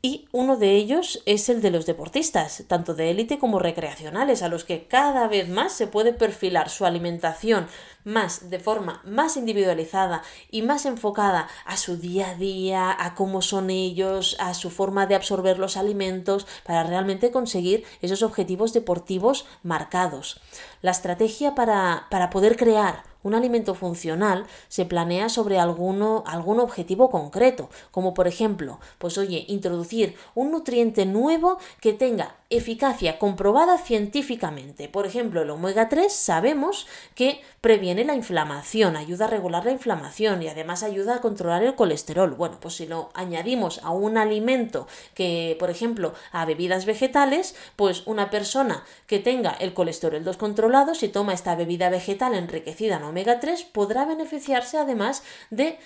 Y 0.04 0.26
uno 0.32 0.56
de 0.56 0.74
ellos 0.74 1.22
es 1.26 1.48
el 1.48 1.62
de 1.62 1.70
los 1.70 1.86
deportistas, 1.86 2.64
tanto 2.66 2.94
de 2.94 3.12
élite 3.12 3.38
como 3.38 3.60
recreacionales, 3.60 4.42
a 4.42 4.48
los 4.48 4.64
que 4.64 4.88
cada 4.88 5.28
vez 5.28 5.48
más 5.48 5.72
se 5.72 5.86
puede 5.86 6.12
perfilar 6.12 6.70
su 6.70 6.84
alimentación 6.84 7.68
más 8.02 8.50
de 8.50 8.58
forma 8.58 9.00
más 9.04 9.36
individualizada 9.36 10.24
y 10.50 10.62
más 10.62 10.86
enfocada 10.86 11.46
a 11.64 11.76
su 11.76 11.98
día 11.98 12.30
a 12.30 12.34
día, 12.34 12.96
a 12.98 13.14
cómo 13.14 13.42
son 13.42 13.70
ellos, 13.70 14.36
a 14.40 14.54
su 14.54 14.70
forma 14.70 15.06
de 15.06 15.14
absorber 15.14 15.60
los 15.60 15.76
alimentos, 15.76 16.48
para 16.64 16.82
realmente 16.82 17.30
conseguir 17.30 17.84
esos 18.00 18.24
objetivos 18.24 18.72
deportivos 18.72 19.46
marcados. 19.62 20.40
La 20.80 20.90
estrategia 20.90 21.54
para, 21.54 22.08
para 22.10 22.28
poder 22.28 22.56
crear 22.56 23.11
un 23.22 23.34
alimento 23.34 23.74
funcional 23.74 24.46
se 24.68 24.84
planea 24.84 25.28
sobre 25.28 25.58
alguno, 25.58 26.24
algún 26.26 26.60
objetivo 26.60 27.10
concreto, 27.10 27.70
como 27.90 28.14
por 28.14 28.26
ejemplo, 28.26 28.80
pues 28.98 29.18
oye, 29.18 29.44
introducir 29.48 30.16
un 30.34 30.50
nutriente 30.50 31.06
nuevo 31.06 31.58
que 31.80 31.92
tenga 31.92 32.36
eficacia 32.56 33.18
comprobada 33.18 33.78
científicamente. 33.78 34.88
Por 34.88 35.06
ejemplo, 35.06 35.42
el 35.42 35.50
omega 35.50 35.88
3 35.88 36.12
sabemos 36.12 36.86
que 37.14 37.40
previene 37.60 38.04
la 38.04 38.14
inflamación, 38.14 38.96
ayuda 38.96 39.24
a 39.24 39.28
regular 39.28 39.64
la 39.64 39.72
inflamación 39.72 40.42
y 40.42 40.48
además 40.48 40.82
ayuda 40.82 41.16
a 41.16 41.20
controlar 41.20 41.62
el 41.62 41.74
colesterol. 41.74 42.34
Bueno, 42.34 42.58
pues 42.60 42.74
si 42.74 42.86
lo 42.86 43.10
añadimos 43.14 43.80
a 43.82 43.90
un 43.90 44.16
alimento 44.16 44.86
que, 45.14 45.56
por 45.58 45.70
ejemplo, 45.70 46.14
a 46.30 46.44
bebidas 46.44 46.84
vegetales, 46.84 47.54
pues 47.76 48.06
una 48.06 48.30
persona 48.30 48.84
que 49.06 49.18
tenga 49.18 49.52
el 49.52 49.74
colesterol 49.74 50.24
descontrolado, 50.24 50.94
si 50.94 51.08
toma 51.08 51.34
esta 51.34 51.54
bebida 51.54 51.90
vegetal 51.90 52.34
enriquecida 52.34 52.96
en 52.96 53.04
omega 53.04 53.40
3, 53.40 53.64
podrá 53.64 54.04
beneficiarse 54.04 54.78
además 54.78 55.22
de 55.50 55.78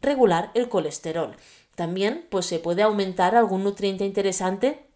regular 0.00 0.50
el 0.54 0.68
colesterol. 0.68 1.36
También 1.74 2.26
pues 2.28 2.46
se 2.46 2.58
puede 2.58 2.82
aumentar 2.82 3.36
algún 3.36 3.62
nutriente 3.62 4.04
interesante 4.04 4.87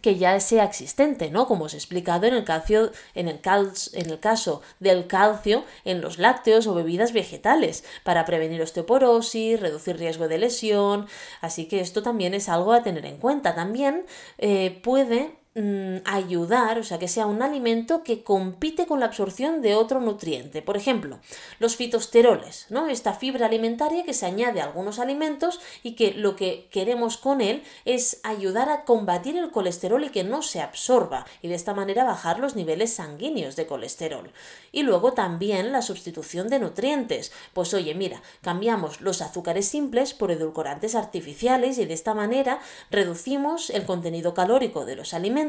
que 0.00 0.16
ya 0.16 0.38
sea 0.40 0.64
existente, 0.64 1.30
¿no? 1.30 1.46
Como 1.46 1.64
os 1.64 1.74
he 1.74 1.76
explicado 1.76 2.26
en 2.26 2.34
el, 2.34 2.44
calcio, 2.44 2.92
en, 3.14 3.28
el 3.28 3.40
en 3.44 4.10
el 4.10 4.20
caso 4.20 4.62
del 4.80 5.06
calcio 5.06 5.64
en 5.84 6.00
los 6.00 6.18
lácteos 6.18 6.66
o 6.66 6.74
bebidas 6.74 7.12
vegetales, 7.12 7.84
para 8.02 8.24
prevenir 8.24 8.62
osteoporosis, 8.62 9.60
reducir 9.60 9.96
riesgo 9.96 10.28
de 10.28 10.38
lesión, 10.38 11.06
así 11.40 11.66
que 11.66 11.80
esto 11.80 12.02
también 12.02 12.34
es 12.34 12.48
algo 12.48 12.72
a 12.72 12.82
tener 12.82 13.06
en 13.06 13.18
cuenta. 13.18 13.54
También 13.54 14.06
eh, 14.38 14.80
puede 14.82 15.43
Mm, 15.56 15.98
ayudar, 16.04 16.80
o 16.80 16.82
sea, 16.82 16.98
que 16.98 17.06
sea 17.06 17.26
un 17.26 17.40
alimento 17.40 18.02
que 18.02 18.24
compite 18.24 18.86
con 18.88 18.98
la 18.98 19.06
absorción 19.06 19.62
de 19.62 19.76
otro 19.76 20.00
nutriente. 20.00 20.62
Por 20.62 20.76
ejemplo, 20.76 21.20
los 21.60 21.76
fitosteroles, 21.76 22.66
¿no? 22.70 22.88
Esta 22.88 23.12
fibra 23.12 23.46
alimentaria 23.46 24.02
que 24.02 24.14
se 24.14 24.26
añade 24.26 24.60
a 24.60 24.64
algunos 24.64 24.98
alimentos 24.98 25.60
y 25.84 25.92
que 25.92 26.12
lo 26.12 26.34
que 26.34 26.66
queremos 26.72 27.18
con 27.18 27.40
él 27.40 27.62
es 27.84 28.18
ayudar 28.24 28.68
a 28.68 28.82
combatir 28.82 29.36
el 29.36 29.52
colesterol 29.52 30.02
y 30.02 30.08
que 30.08 30.24
no 30.24 30.42
se 30.42 30.60
absorba 30.60 31.24
y 31.40 31.46
de 31.46 31.54
esta 31.54 31.72
manera 31.72 32.02
bajar 32.02 32.40
los 32.40 32.56
niveles 32.56 32.92
sanguíneos 32.92 33.54
de 33.54 33.68
colesterol. 33.68 34.32
Y 34.72 34.82
luego 34.82 35.12
también 35.12 35.70
la 35.70 35.82
sustitución 35.82 36.48
de 36.48 36.58
nutrientes. 36.58 37.30
Pues 37.52 37.72
oye, 37.74 37.94
mira, 37.94 38.22
cambiamos 38.40 39.00
los 39.00 39.22
azúcares 39.22 39.68
simples 39.68 40.14
por 40.14 40.32
edulcorantes 40.32 40.96
artificiales 40.96 41.78
y 41.78 41.84
de 41.84 41.94
esta 41.94 42.12
manera 42.12 42.58
reducimos 42.90 43.70
el 43.70 43.84
contenido 43.84 44.34
calórico 44.34 44.84
de 44.84 44.96
los 44.96 45.14
alimentos 45.14 45.43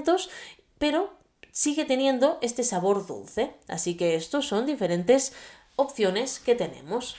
pero 0.78 1.18
sigue 1.52 1.86
teniendo 1.86 2.38
este 2.42 2.64
sabor 2.64 3.08
dulce. 3.08 3.56
Así 3.68 3.96
que 3.96 4.16
estos 4.16 4.48
son 4.48 4.66
diferentes 4.66 5.34
opciones 5.76 6.40
que 6.40 6.56
tenemos. 6.56 7.16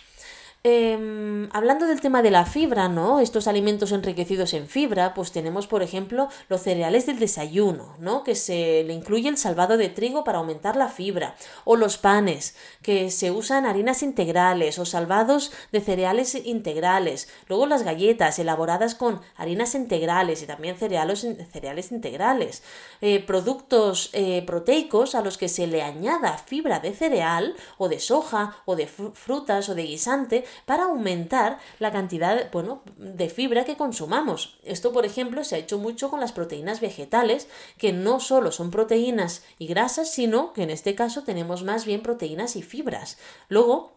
Em, 0.68 1.48
hablando 1.52 1.86
del 1.86 2.00
tema 2.00 2.22
de 2.22 2.32
la 2.32 2.44
fibra, 2.44 2.88
¿no? 2.88 3.20
Estos 3.20 3.46
alimentos 3.46 3.92
enriquecidos 3.92 4.52
en 4.52 4.66
fibra, 4.66 5.14
pues 5.14 5.30
tenemos, 5.30 5.68
por 5.68 5.80
ejemplo, 5.80 6.28
los 6.48 6.62
cereales 6.62 7.06
del 7.06 7.20
desayuno, 7.20 7.94
¿no? 8.00 8.24
Que 8.24 8.34
se 8.34 8.82
le 8.82 8.92
incluye 8.92 9.28
el 9.28 9.38
salvado 9.38 9.76
de 9.76 9.90
trigo 9.90 10.24
para 10.24 10.38
aumentar 10.38 10.74
la 10.74 10.88
fibra, 10.88 11.36
o 11.64 11.76
los 11.76 11.98
panes, 11.98 12.56
que 12.82 13.12
se 13.12 13.30
usan 13.30 13.64
harinas 13.64 14.02
integrales 14.02 14.80
o 14.80 14.84
salvados 14.84 15.52
de 15.70 15.80
cereales 15.80 16.34
integrales. 16.34 17.28
Luego 17.46 17.66
las 17.66 17.84
galletas 17.84 18.40
elaboradas 18.40 18.96
con 18.96 19.20
harinas 19.36 19.76
integrales 19.76 20.42
y 20.42 20.46
también 20.46 20.76
cereales, 20.76 21.24
cereales 21.52 21.92
integrales. 21.92 22.64
Eh, 23.00 23.22
productos 23.24 24.10
eh, 24.14 24.42
proteicos 24.44 25.14
a 25.14 25.20
los 25.20 25.38
que 25.38 25.48
se 25.48 25.68
le 25.68 25.84
añada 25.84 26.38
fibra 26.38 26.80
de 26.80 26.92
cereal 26.92 27.54
o 27.78 27.88
de 27.88 28.00
soja 28.00 28.56
o 28.64 28.74
de 28.74 28.88
frutas 28.88 29.68
o 29.68 29.76
de 29.76 29.84
guisante 29.84 30.44
para 30.64 30.84
aumentar 30.84 31.58
la 31.78 31.92
cantidad 31.92 32.50
bueno, 32.52 32.82
de 32.96 33.28
fibra 33.28 33.64
que 33.64 33.76
consumamos. 33.76 34.58
Esto, 34.64 34.92
por 34.92 35.04
ejemplo, 35.04 35.44
se 35.44 35.56
ha 35.56 35.58
hecho 35.58 35.78
mucho 35.78 36.10
con 36.10 36.20
las 36.20 36.32
proteínas 36.32 36.80
vegetales, 36.80 37.48
que 37.78 37.92
no 37.92 38.20
solo 38.20 38.52
son 38.52 38.70
proteínas 38.70 39.44
y 39.58 39.66
grasas, 39.66 40.10
sino 40.10 40.52
que 40.52 40.62
en 40.62 40.70
este 40.70 40.94
caso 40.94 41.22
tenemos 41.24 41.62
más 41.62 41.84
bien 41.84 42.02
proteínas 42.02 42.56
y 42.56 42.62
fibras. 42.62 43.18
Luego, 43.48 43.95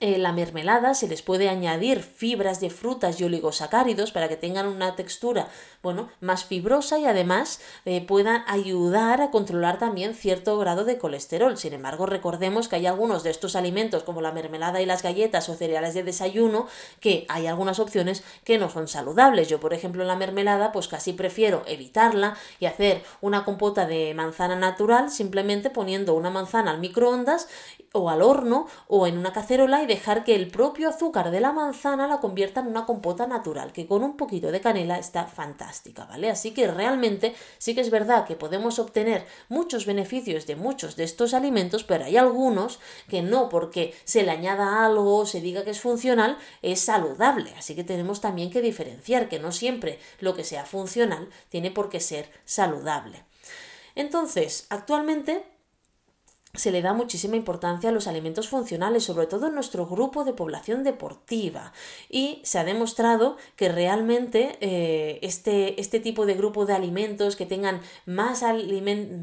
eh, 0.00 0.18
la 0.18 0.32
mermelada 0.32 0.94
se 0.94 1.08
les 1.08 1.22
puede 1.22 1.48
añadir 1.48 2.02
fibras 2.02 2.60
de 2.60 2.68
frutas 2.68 3.20
y 3.20 3.24
oligosacáridos 3.24 4.12
para 4.12 4.28
que 4.28 4.36
tengan 4.36 4.68
una 4.68 4.94
textura 4.94 5.48
bueno, 5.82 6.10
más 6.20 6.44
fibrosa 6.44 6.98
y 6.98 7.06
además 7.06 7.60
eh, 7.84 8.04
puedan 8.06 8.44
ayudar 8.46 9.22
a 9.22 9.30
controlar 9.30 9.78
también 9.78 10.14
cierto 10.14 10.58
grado 10.58 10.84
de 10.84 10.98
colesterol. 10.98 11.56
Sin 11.56 11.72
embargo, 11.72 12.04
recordemos 12.04 12.68
que 12.68 12.76
hay 12.76 12.86
algunos 12.86 13.22
de 13.22 13.30
estos 13.30 13.56
alimentos 13.56 14.04
como 14.04 14.20
la 14.20 14.30
mermelada 14.30 14.80
y 14.82 14.86
las 14.86 15.02
galletas 15.02 15.48
o 15.48 15.54
cereales 15.54 15.94
de 15.94 16.04
desayuno 16.04 16.68
que 17.00 17.24
hay 17.28 17.46
algunas 17.46 17.80
opciones 17.80 18.22
que 18.44 18.58
no 18.58 18.68
son 18.68 18.88
saludables. 18.88 19.48
Yo, 19.48 19.58
por 19.58 19.72
ejemplo, 19.72 20.04
la 20.04 20.16
mermelada 20.16 20.70
pues 20.70 20.86
casi 20.86 21.14
prefiero 21.14 21.64
evitarla 21.66 22.36
y 22.60 22.66
hacer 22.66 23.02
una 23.20 23.44
compota 23.44 23.86
de 23.86 24.12
manzana 24.14 24.54
natural 24.54 25.10
simplemente 25.10 25.70
poniendo 25.70 26.14
una 26.14 26.30
manzana 26.30 26.72
al 26.72 26.78
microondas 26.78 27.48
o 27.92 28.10
al 28.10 28.22
horno 28.22 28.66
o 28.86 29.06
en 29.06 29.16
una 29.16 29.32
cacerola 29.32 29.77
y 29.82 29.86
dejar 29.86 30.24
que 30.24 30.34
el 30.34 30.48
propio 30.48 30.88
azúcar 30.88 31.30
de 31.30 31.40
la 31.40 31.52
manzana 31.52 32.06
la 32.06 32.20
convierta 32.20 32.60
en 32.60 32.68
una 32.68 32.86
compota 32.86 33.26
natural, 33.26 33.72
que 33.72 33.86
con 33.86 34.02
un 34.02 34.16
poquito 34.16 34.50
de 34.50 34.60
canela 34.60 34.98
está 34.98 35.26
fantástica, 35.26 36.06
¿vale? 36.06 36.30
Así 36.30 36.52
que 36.52 36.66
realmente 36.68 37.34
sí 37.58 37.74
que 37.74 37.80
es 37.80 37.90
verdad 37.90 38.26
que 38.26 38.36
podemos 38.36 38.78
obtener 38.78 39.26
muchos 39.48 39.86
beneficios 39.86 40.46
de 40.46 40.56
muchos 40.56 40.96
de 40.96 41.04
estos 41.04 41.34
alimentos, 41.34 41.84
pero 41.84 42.04
hay 42.04 42.16
algunos 42.16 42.80
que 43.08 43.22
no 43.22 43.48
porque 43.48 43.94
se 44.04 44.22
le 44.22 44.30
añada 44.30 44.84
algo 44.84 45.18
o 45.18 45.26
se 45.26 45.40
diga 45.40 45.64
que 45.64 45.70
es 45.70 45.80
funcional, 45.80 46.38
es 46.62 46.80
saludable. 46.80 47.52
Así 47.56 47.74
que 47.74 47.84
tenemos 47.84 48.20
también 48.20 48.50
que 48.50 48.60
diferenciar 48.60 49.28
que 49.28 49.38
no 49.38 49.52
siempre 49.52 49.98
lo 50.20 50.34
que 50.34 50.44
sea 50.44 50.64
funcional 50.64 51.28
tiene 51.48 51.70
por 51.70 51.88
qué 51.88 52.00
ser 52.00 52.30
saludable. 52.44 53.24
Entonces, 53.94 54.66
actualmente 54.70 55.44
se 56.54 56.72
le 56.72 56.80
da 56.80 56.94
muchísima 56.94 57.36
importancia 57.36 57.90
a 57.90 57.92
los 57.92 58.06
alimentos 58.06 58.48
funcionales, 58.48 59.04
sobre 59.04 59.26
todo 59.26 59.48
en 59.48 59.54
nuestro 59.54 59.86
grupo 59.86 60.24
de 60.24 60.32
población 60.32 60.82
deportiva. 60.82 61.72
Y 62.08 62.40
se 62.42 62.58
ha 62.58 62.64
demostrado 62.64 63.36
que 63.54 63.68
realmente 63.68 64.56
eh, 64.60 65.18
este, 65.22 65.78
este, 65.78 66.00
tipo 66.00 66.24
de 66.24 66.34
grupo 66.34 66.64
de 66.64 66.72
alimentos 66.72 67.36
que 67.36 67.44
tengan 67.44 67.82
más, 68.06 68.42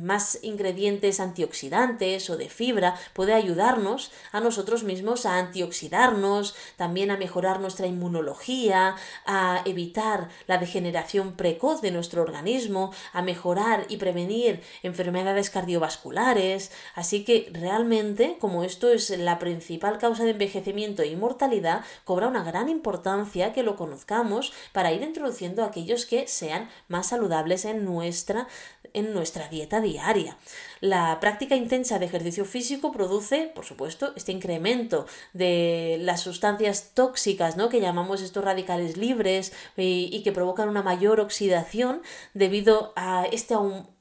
más 0.01 0.39
ingredientes 0.43 1.19
antioxidantes 1.19 2.29
o 2.29 2.37
de 2.37 2.47
fibra 2.47 2.95
puede 3.13 3.33
ayudarnos 3.33 4.11
a 4.31 4.39
nosotros 4.39 4.83
mismos 4.83 5.25
a 5.25 5.39
antioxidarnos, 5.39 6.55
también 6.75 7.09
a 7.09 7.17
mejorar 7.17 7.59
nuestra 7.59 7.87
inmunología, 7.87 8.95
a 9.25 9.61
evitar 9.65 10.29
la 10.45 10.59
degeneración 10.59 11.33
precoz 11.33 11.81
de 11.81 11.91
nuestro 11.91 12.21
organismo, 12.21 12.93
a 13.13 13.23
mejorar 13.23 13.85
y 13.89 13.97
prevenir 13.97 14.61
enfermedades 14.83 15.49
cardiovasculares, 15.49 16.71
así 16.93 17.14
que 17.23 17.49
realmente, 17.53 18.37
como 18.39 18.63
esto 18.63 18.89
es 18.89 19.09
la 19.11 19.39
principal 19.39 19.97
causa 19.97 20.23
de 20.23 20.31
envejecimiento 20.31 21.01
e 21.01 21.07
inmortalidad, 21.07 21.83
cobra 22.03 22.27
una 22.27 22.43
gran 22.43 22.69
importancia 22.69 23.53
que 23.53 23.63
lo 23.63 23.75
conozcamos 23.75 24.53
para 24.71 24.91
ir 24.91 25.01
introduciendo 25.01 25.63
aquellos 25.63 26.05
que 26.05 26.27
sean 26.27 26.69
más 26.87 27.07
saludables 27.07 27.65
en 27.65 27.85
nuestra, 27.85 28.47
en 28.93 29.13
nuestra 29.13 29.47
dieta 29.47 29.81
diaria. 29.81 30.37
La 30.81 31.19
práctica 31.19 31.55
intensa 31.55 31.99
de 31.99 32.05
ejercicio 32.05 32.45
físico 32.45 32.91
produce, 32.91 33.51
por 33.55 33.65
supuesto, 33.65 34.13
este 34.15 34.31
incremento 34.31 35.05
de 35.33 35.97
las 36.01 36.21
sustancias 36.21 36.91
tóxicas, 36.93 37.57
¿no? 37.57 37.69
que 37.69 37.81
llamamos 37.81 38.21
estos 38.21 38.43
radicales 38.43 38.97
libres 38.97 39.53
y 39.77 40.21
que 40.23 40.31
provocan 40.31 40.69
una 40.69 40.83
mayor 40.83 41.19
oxidación 41.19 42.01
debido 42.33 42.93
a 42.95 43.25
este 43.31 43.55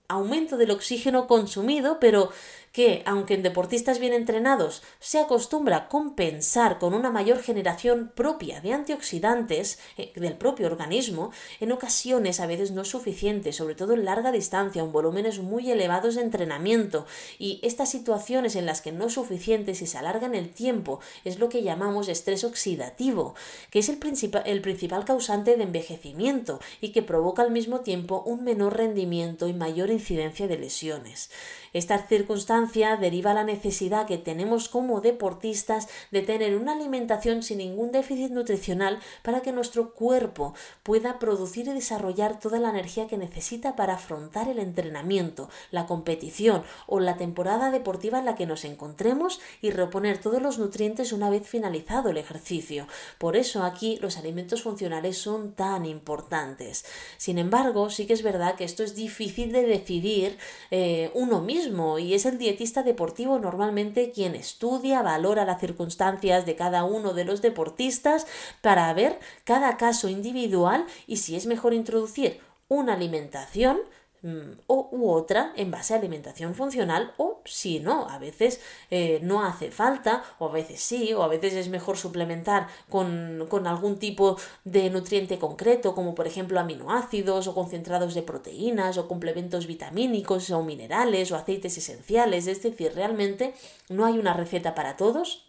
aumento 0.08 0.56
del 0.56 0.70
oxígeno 0.70 1.26
consumido, 1.26 1.98
pero 2.00 2.30
que, 2.74 3.04
aunque 3.06 3.34
en 3.34 3.44
deportistas 3.44 4.00
bien 4.00 4.12
entrenados 4.12 4.82
se 4.98 5.20
acostumbra 5.20 5.76
a 5.76 5.88
compensar 5.88 6.80
con 6.80 6.92
una 6.92 7.08
mayor 7.08 7.40
generación 7.40 8.10
propia 8.16 8.60
de 8.60 8.72
antioxidantes 8.72 9.78
eh, 9.96 10.12
del 10.16 10.36
propio 10.36 10.66
organismo, 10.66 11.30
en 11.60 11.70
ocasiones 11.70 12.40
a 12.40 12.48
veces 12.48 12.72
no 12.72 12.82
es 12.82 12.88
suficiente, 12.88 13.52
sobre 13.52 13.76
todo 13.76 13.92
en 13.92 14.04
larga 14.04 14.32
distancia, 14.32 14.82
en 14.82 14.90
volúmenes 14.90 15.38
muy 15.38 15.70
elevados 15.70 16.16
de 16.16 16.22
entrenamiento. 16.22 17.06
Y 17.38 17.60
estas 17.62 17.92
situaciones 17.92 18.56
en 18.56 18.66
las 18.66 18.80
que 18.80 18.90
no 18.90 19.06
es 19.06 19.12
suficiente 19.12 19.70
y 19.70 19.74
se 19.76 19.96
alargan 19.96 20.34
el 20.34 20.50
tiempo 20.50 20.98
es 21.24 21.38
lo 21.38 21.48
que 21.48 21.62
llamamos 21.62 22.08
estrés 22.08 22.42
oxidativo, 22.42 23.36
que 23.70 23.78
es 23.78 23.88
el, 23.88 24.00
el 24.46 24.60
principal 24.62 25.04
causante 25.04 25.56
de 25.56 25.62
envejecimiento 25.62 26.58
y 26.80 26.88
que 26.88 27.02
provoca 27.02 27.42
al 27.42 27.52
mismo 27.52 27.82
tiempo 27.82 28.24
un 28.26 28.42
menor 28.42 28.76
rendimiento 28.76 29.46
y 29.46 29.52
mayor 29.52 29.90
incidencia 29.90 30.48
de 30.48 30.58
lesiones. 30.58 31.30
Esta 31.74 31.98
circunstancia 32.06 32.96
deriva 32.96 33.34
la 33.34 33.42
necesidad 33.42 34.06
que 34.06 34.16
tenemos 34.16 34.68
como 34.68 35.00
deportistas 35.00 35.88
de 36.12 36.22
tener 36.22 36.56
una 36.56 36.74
alimentación 36.74 37.42
sin 37.42 37.58
ningún 37.58 37.90
déficit 37.90 38.30
nutricional 38.30 39.00
para 39.24 39.40
que 39.40 39.50
nuestro 39.50 39.92
cuerpo 39.92 40.54
pueda 40.84 41.18
producir 41.18 41.66
y 41.66 41.72
desarrollar 41.72 42.38
toda 42.38 42.60
la 42.60 42.70
energía 42.70 43.08
que 43.08 43.18
necesita 43.18 43.74
para 43.74 43.94
afrontar 43.94 44.48
el 44.48 44.60
entrenamiento, 44.60 45.50
la 45.72 45.86
competición 45.86 46.62
o 46.86 47.00
la 47.00 47.16
temporada 47.16 47.72
deportiva 47.72 48.20
en 48.20 48.26
la 48.26 48.36
que 48.36 48.46
nos 48.46 48.64
encontremos 48.64 49.40
y 49.60 49.72
reponer 49.72 50.18
todos 50.18 50.40
los 50.40 50.60
nutrientes 50.60 51.12
una 51.12 51.28
vez 51.28 51.48
finalizado 51.48 52.10
el 52.10 52.18
ejercicio. 52.18 52.86
Por 53.18 53.36
eso 53.36 53.64
aquí 53.64 53.98
los 54.00 54.16
alimentos 54.16 54.62
funcionales 54.62 55.18
son 55.18 55.54
tan 55.54 55.86
importantes. 55.86 56.84
Sin 57.16 57.38
embargo, 57.38 57.90
sí 57.90 58.06
que 58.06 58.12
es 58.12 58.22
verdad 58.22 58.54
que 58.54 58.62
esto 58.62 58.84
es 58.84 58.94
difícil 58.94 59.50
de 59.50 59.66
decidir 59.66 60.38
eh, 60.70 61.10
uno 61.14 61.40
mismo 61.40 61.63
y 61.98 62.12
es 62.14 62.26
el 62.26 62.36
dietista 62.36 62.82
deportivo 62.82 63.38
normalmente 63.38 64.10
quien 64.10 64.34
estudia, 64.34 65.00
valora 65.00 65.46
las 65.46 65.60
circunstancias 65.60 66.44
de 66.44 66.56
cada 66.56 66.84
uno 66.84 67.14
de 67.14 67.24
los 67.24 67.40
deportistas 67.40 68.26
para 68.60 68.92
ver 68.92 69.18
cada 69.44 69.78
caso 69.78 70.08
individual 70.08 70.84
y 71.06 71.16
si 71.16 71.36
es 71.36 71.46
mejor 71.46 71.72
introducir 71.72 72.40
una 72.68 72.94
alimentación 72.94 73.78
o, 74.66 74.88
u 74.90 75.10
otra 75.10 75.52
en 75.56 75.70
base 75.70 75.92
a 75.92 75.98
alimentación 75.98 76.54
funcional 76.54 77.12
o 77.18 77.40
si 77.44 77.80
no, 77.80 78.08
a 78.08 78.18
veces 78.18 78.60
eh, 78.90 79.20
no 79.22 79.44
hace 79.44 79.70
falta 79.70 80.24
o 80.38 80.48
a 80.48 80.52
veces 80.52 80.80
sí 80.80 81.12
o 81.12 81.22
a 81.22 81.28
veces 81.28 81.54
es 81.54 81.68
mejor 81.68 81.96
suplementar 81.96 82.68
con, 82.88 83.46
con 83.48 83.66
algún 83.66 83.98
tipo 83.98 84.38
de 84.64 84.88
nutriente 84.90 85.38
concreto 85.38 85.94
como 85.94 86.14
por 86.14 86.26
ejemplo 86.26 86.58
aminoácidos 86.58 87.46
o 87.46 87.54
concentrados 87.54 88.14
de 88.14 88.22
proteínas 88.22 88.96
o 88.96 89.08
complementos 89.08 89.66
vitamínicos 89.66 90.50
o 90.50 90.62
minerales 90.62 91.30
o 91.30 91.36
aceites 91.36 91.76
esenciales, 91.76 92.46
es 92.46 92.62
decir, 92.62 92.92
realmente 92.94 93.54
no 93.90 94.06
hay 94.06 94.18
una 94.18 94.32
receta 94.32 94.74
para 94.74 94.96
todos 94.96 95.44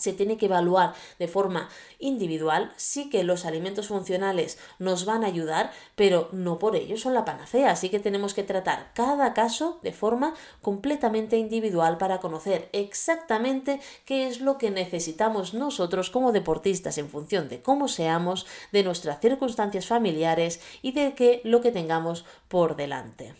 se 0.00 0.12
tiene 0.12 0.36
que 0.36 0.46
evaluar 0.46 0.94
de 1.18 1.28
forma 1.28 1.68
individual. 1.98 2.72
Sí 2.76 3.08
que 3.10 3.24
los 3.24 3.44
alimentos 3.44 3.88
funcionales 3.88 4.58
nos 4.78 5.04
van 5.04 5.24
a 5.24 5.28
ayudar, 5.28 5.72
pero 5.94 6.28
no 6.32 6.58
por 6.58 6.76
ello 6.76 6.96
son 6.96 7.14
la 7.14 7.24
panacea. 7.24 7.70
Así 7.70 7.88
que 7.88 8.00
tenemos 8.00 8.34
que 8.34 8.42
tratar 8.42 8.92
cada 8.94 9.34
caso 9.34 9.78
de 9.82 9.92
forma 9.92 10.34
completamente 10.60 11.36
individual 11.36 11.98
para 11.98 12.18
conocer 12.18 12.68
exactamente 12.72 13.80
qué 14.04 14.26
es 14.26 14.40
lo 14.40 14.58
que 14.58 14.70
necesitamos 14.70 15.54
nosotros 15.54 16.10
como 16.10 16.32
deportistas 16.32 16.98
en 16.98 17.08
función 17.08 17.48
de 17.48 17.62
cómo 17.62 17.88
seamos, 17.88 18.46
de 18.72 18.82
nuestras 18.82 19.20
circunstancias 19.20 19.86
familiares 19.86 20.60
y 20.82 20.92
de 20.92 21.14
qué 21.14 21.40
lo 21.44 21.60
que 21.60 21.72
tengamos 21.72 22.24
por 22.48 22.76
delante. 22.76 23.34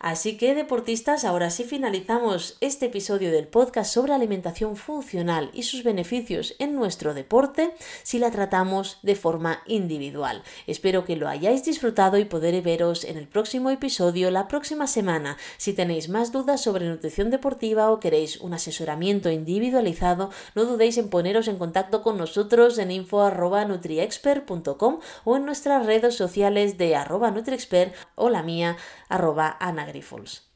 Así 0.00 0.36
que 0.36 0.54
deportistas, 0.54 1.24
ahora 1.24 1.50
sí 1.50 1.64
finalizamos 1.64 2.58
este 2.60 2.86
episodio 2.86 3.32
del 3.32 3.48
podcast 3.48 3.94
sobre 3.94 4.12
alimentación 4.12 4.76
funcional 4.76 5.50
y 5.52 5.62
sus 5.62 5.84
beneficios 5.84 6.54
en 6.58 6.74
nuestro 6.74 7.14
deporte 7.14 7.72
si 8.02 8.18
la 8.18 8.30
tratamos 8.30 8.98
de 9.02 9.16
forma 9.16 9.62
individual. 9.66 10.42
Espero 10.66 11.04
que 11.04 11.16
lo 11.16 11.28
hayáis 11.28 11.64
disfrutado 11.64 12.18
y 12.18 12.24
poder 12.24 12.48
veros 12.62 13.04
en 13.04 13.16
el 13.16 13.28
próximo 13.28 13.70
episodio 13.70 14.30
la 14.30 14.48
próxima 14.48 14.86
semana. 14.86 15.36
Si 15.56 15.72
tenéis 15.72 16.08
más 16.08 16.32
dudas 16.32 16.62
sobre 16.62 16.88
nutrición 16.88 17.30
deportiva 17.30 17.90
o 17.90 18.00
queréis 18.00 18.40
un 18.40 18.54
asesoramiento 18.54 19.30
individualizado, 19.30 20.30
no 20.54 20.64
dudéis 20.64 20.96
en 20.98 21.10
poneros 21.10 21.48
en 21.48 21.58
contacto 21.58 22.02
con 22.02 22.18
nosotros 22.18 22.78
en 22.78 22.90
info.nutriexpert.com 22.90 25.00
o 25.24 25.36
en 25.36 25.44
nuestras 25.44 25.86
redes 25.86 26.14
sociales 26.14 26.78
de 26.78 26.96
arroba 26.96 27.30
nutriexpert 27.30 27.94
o 28.14 28.30
la 28.30 28.42
mía 28.42 28.78
arroba 29.08 29.48
Agrifols. 29.88 30.40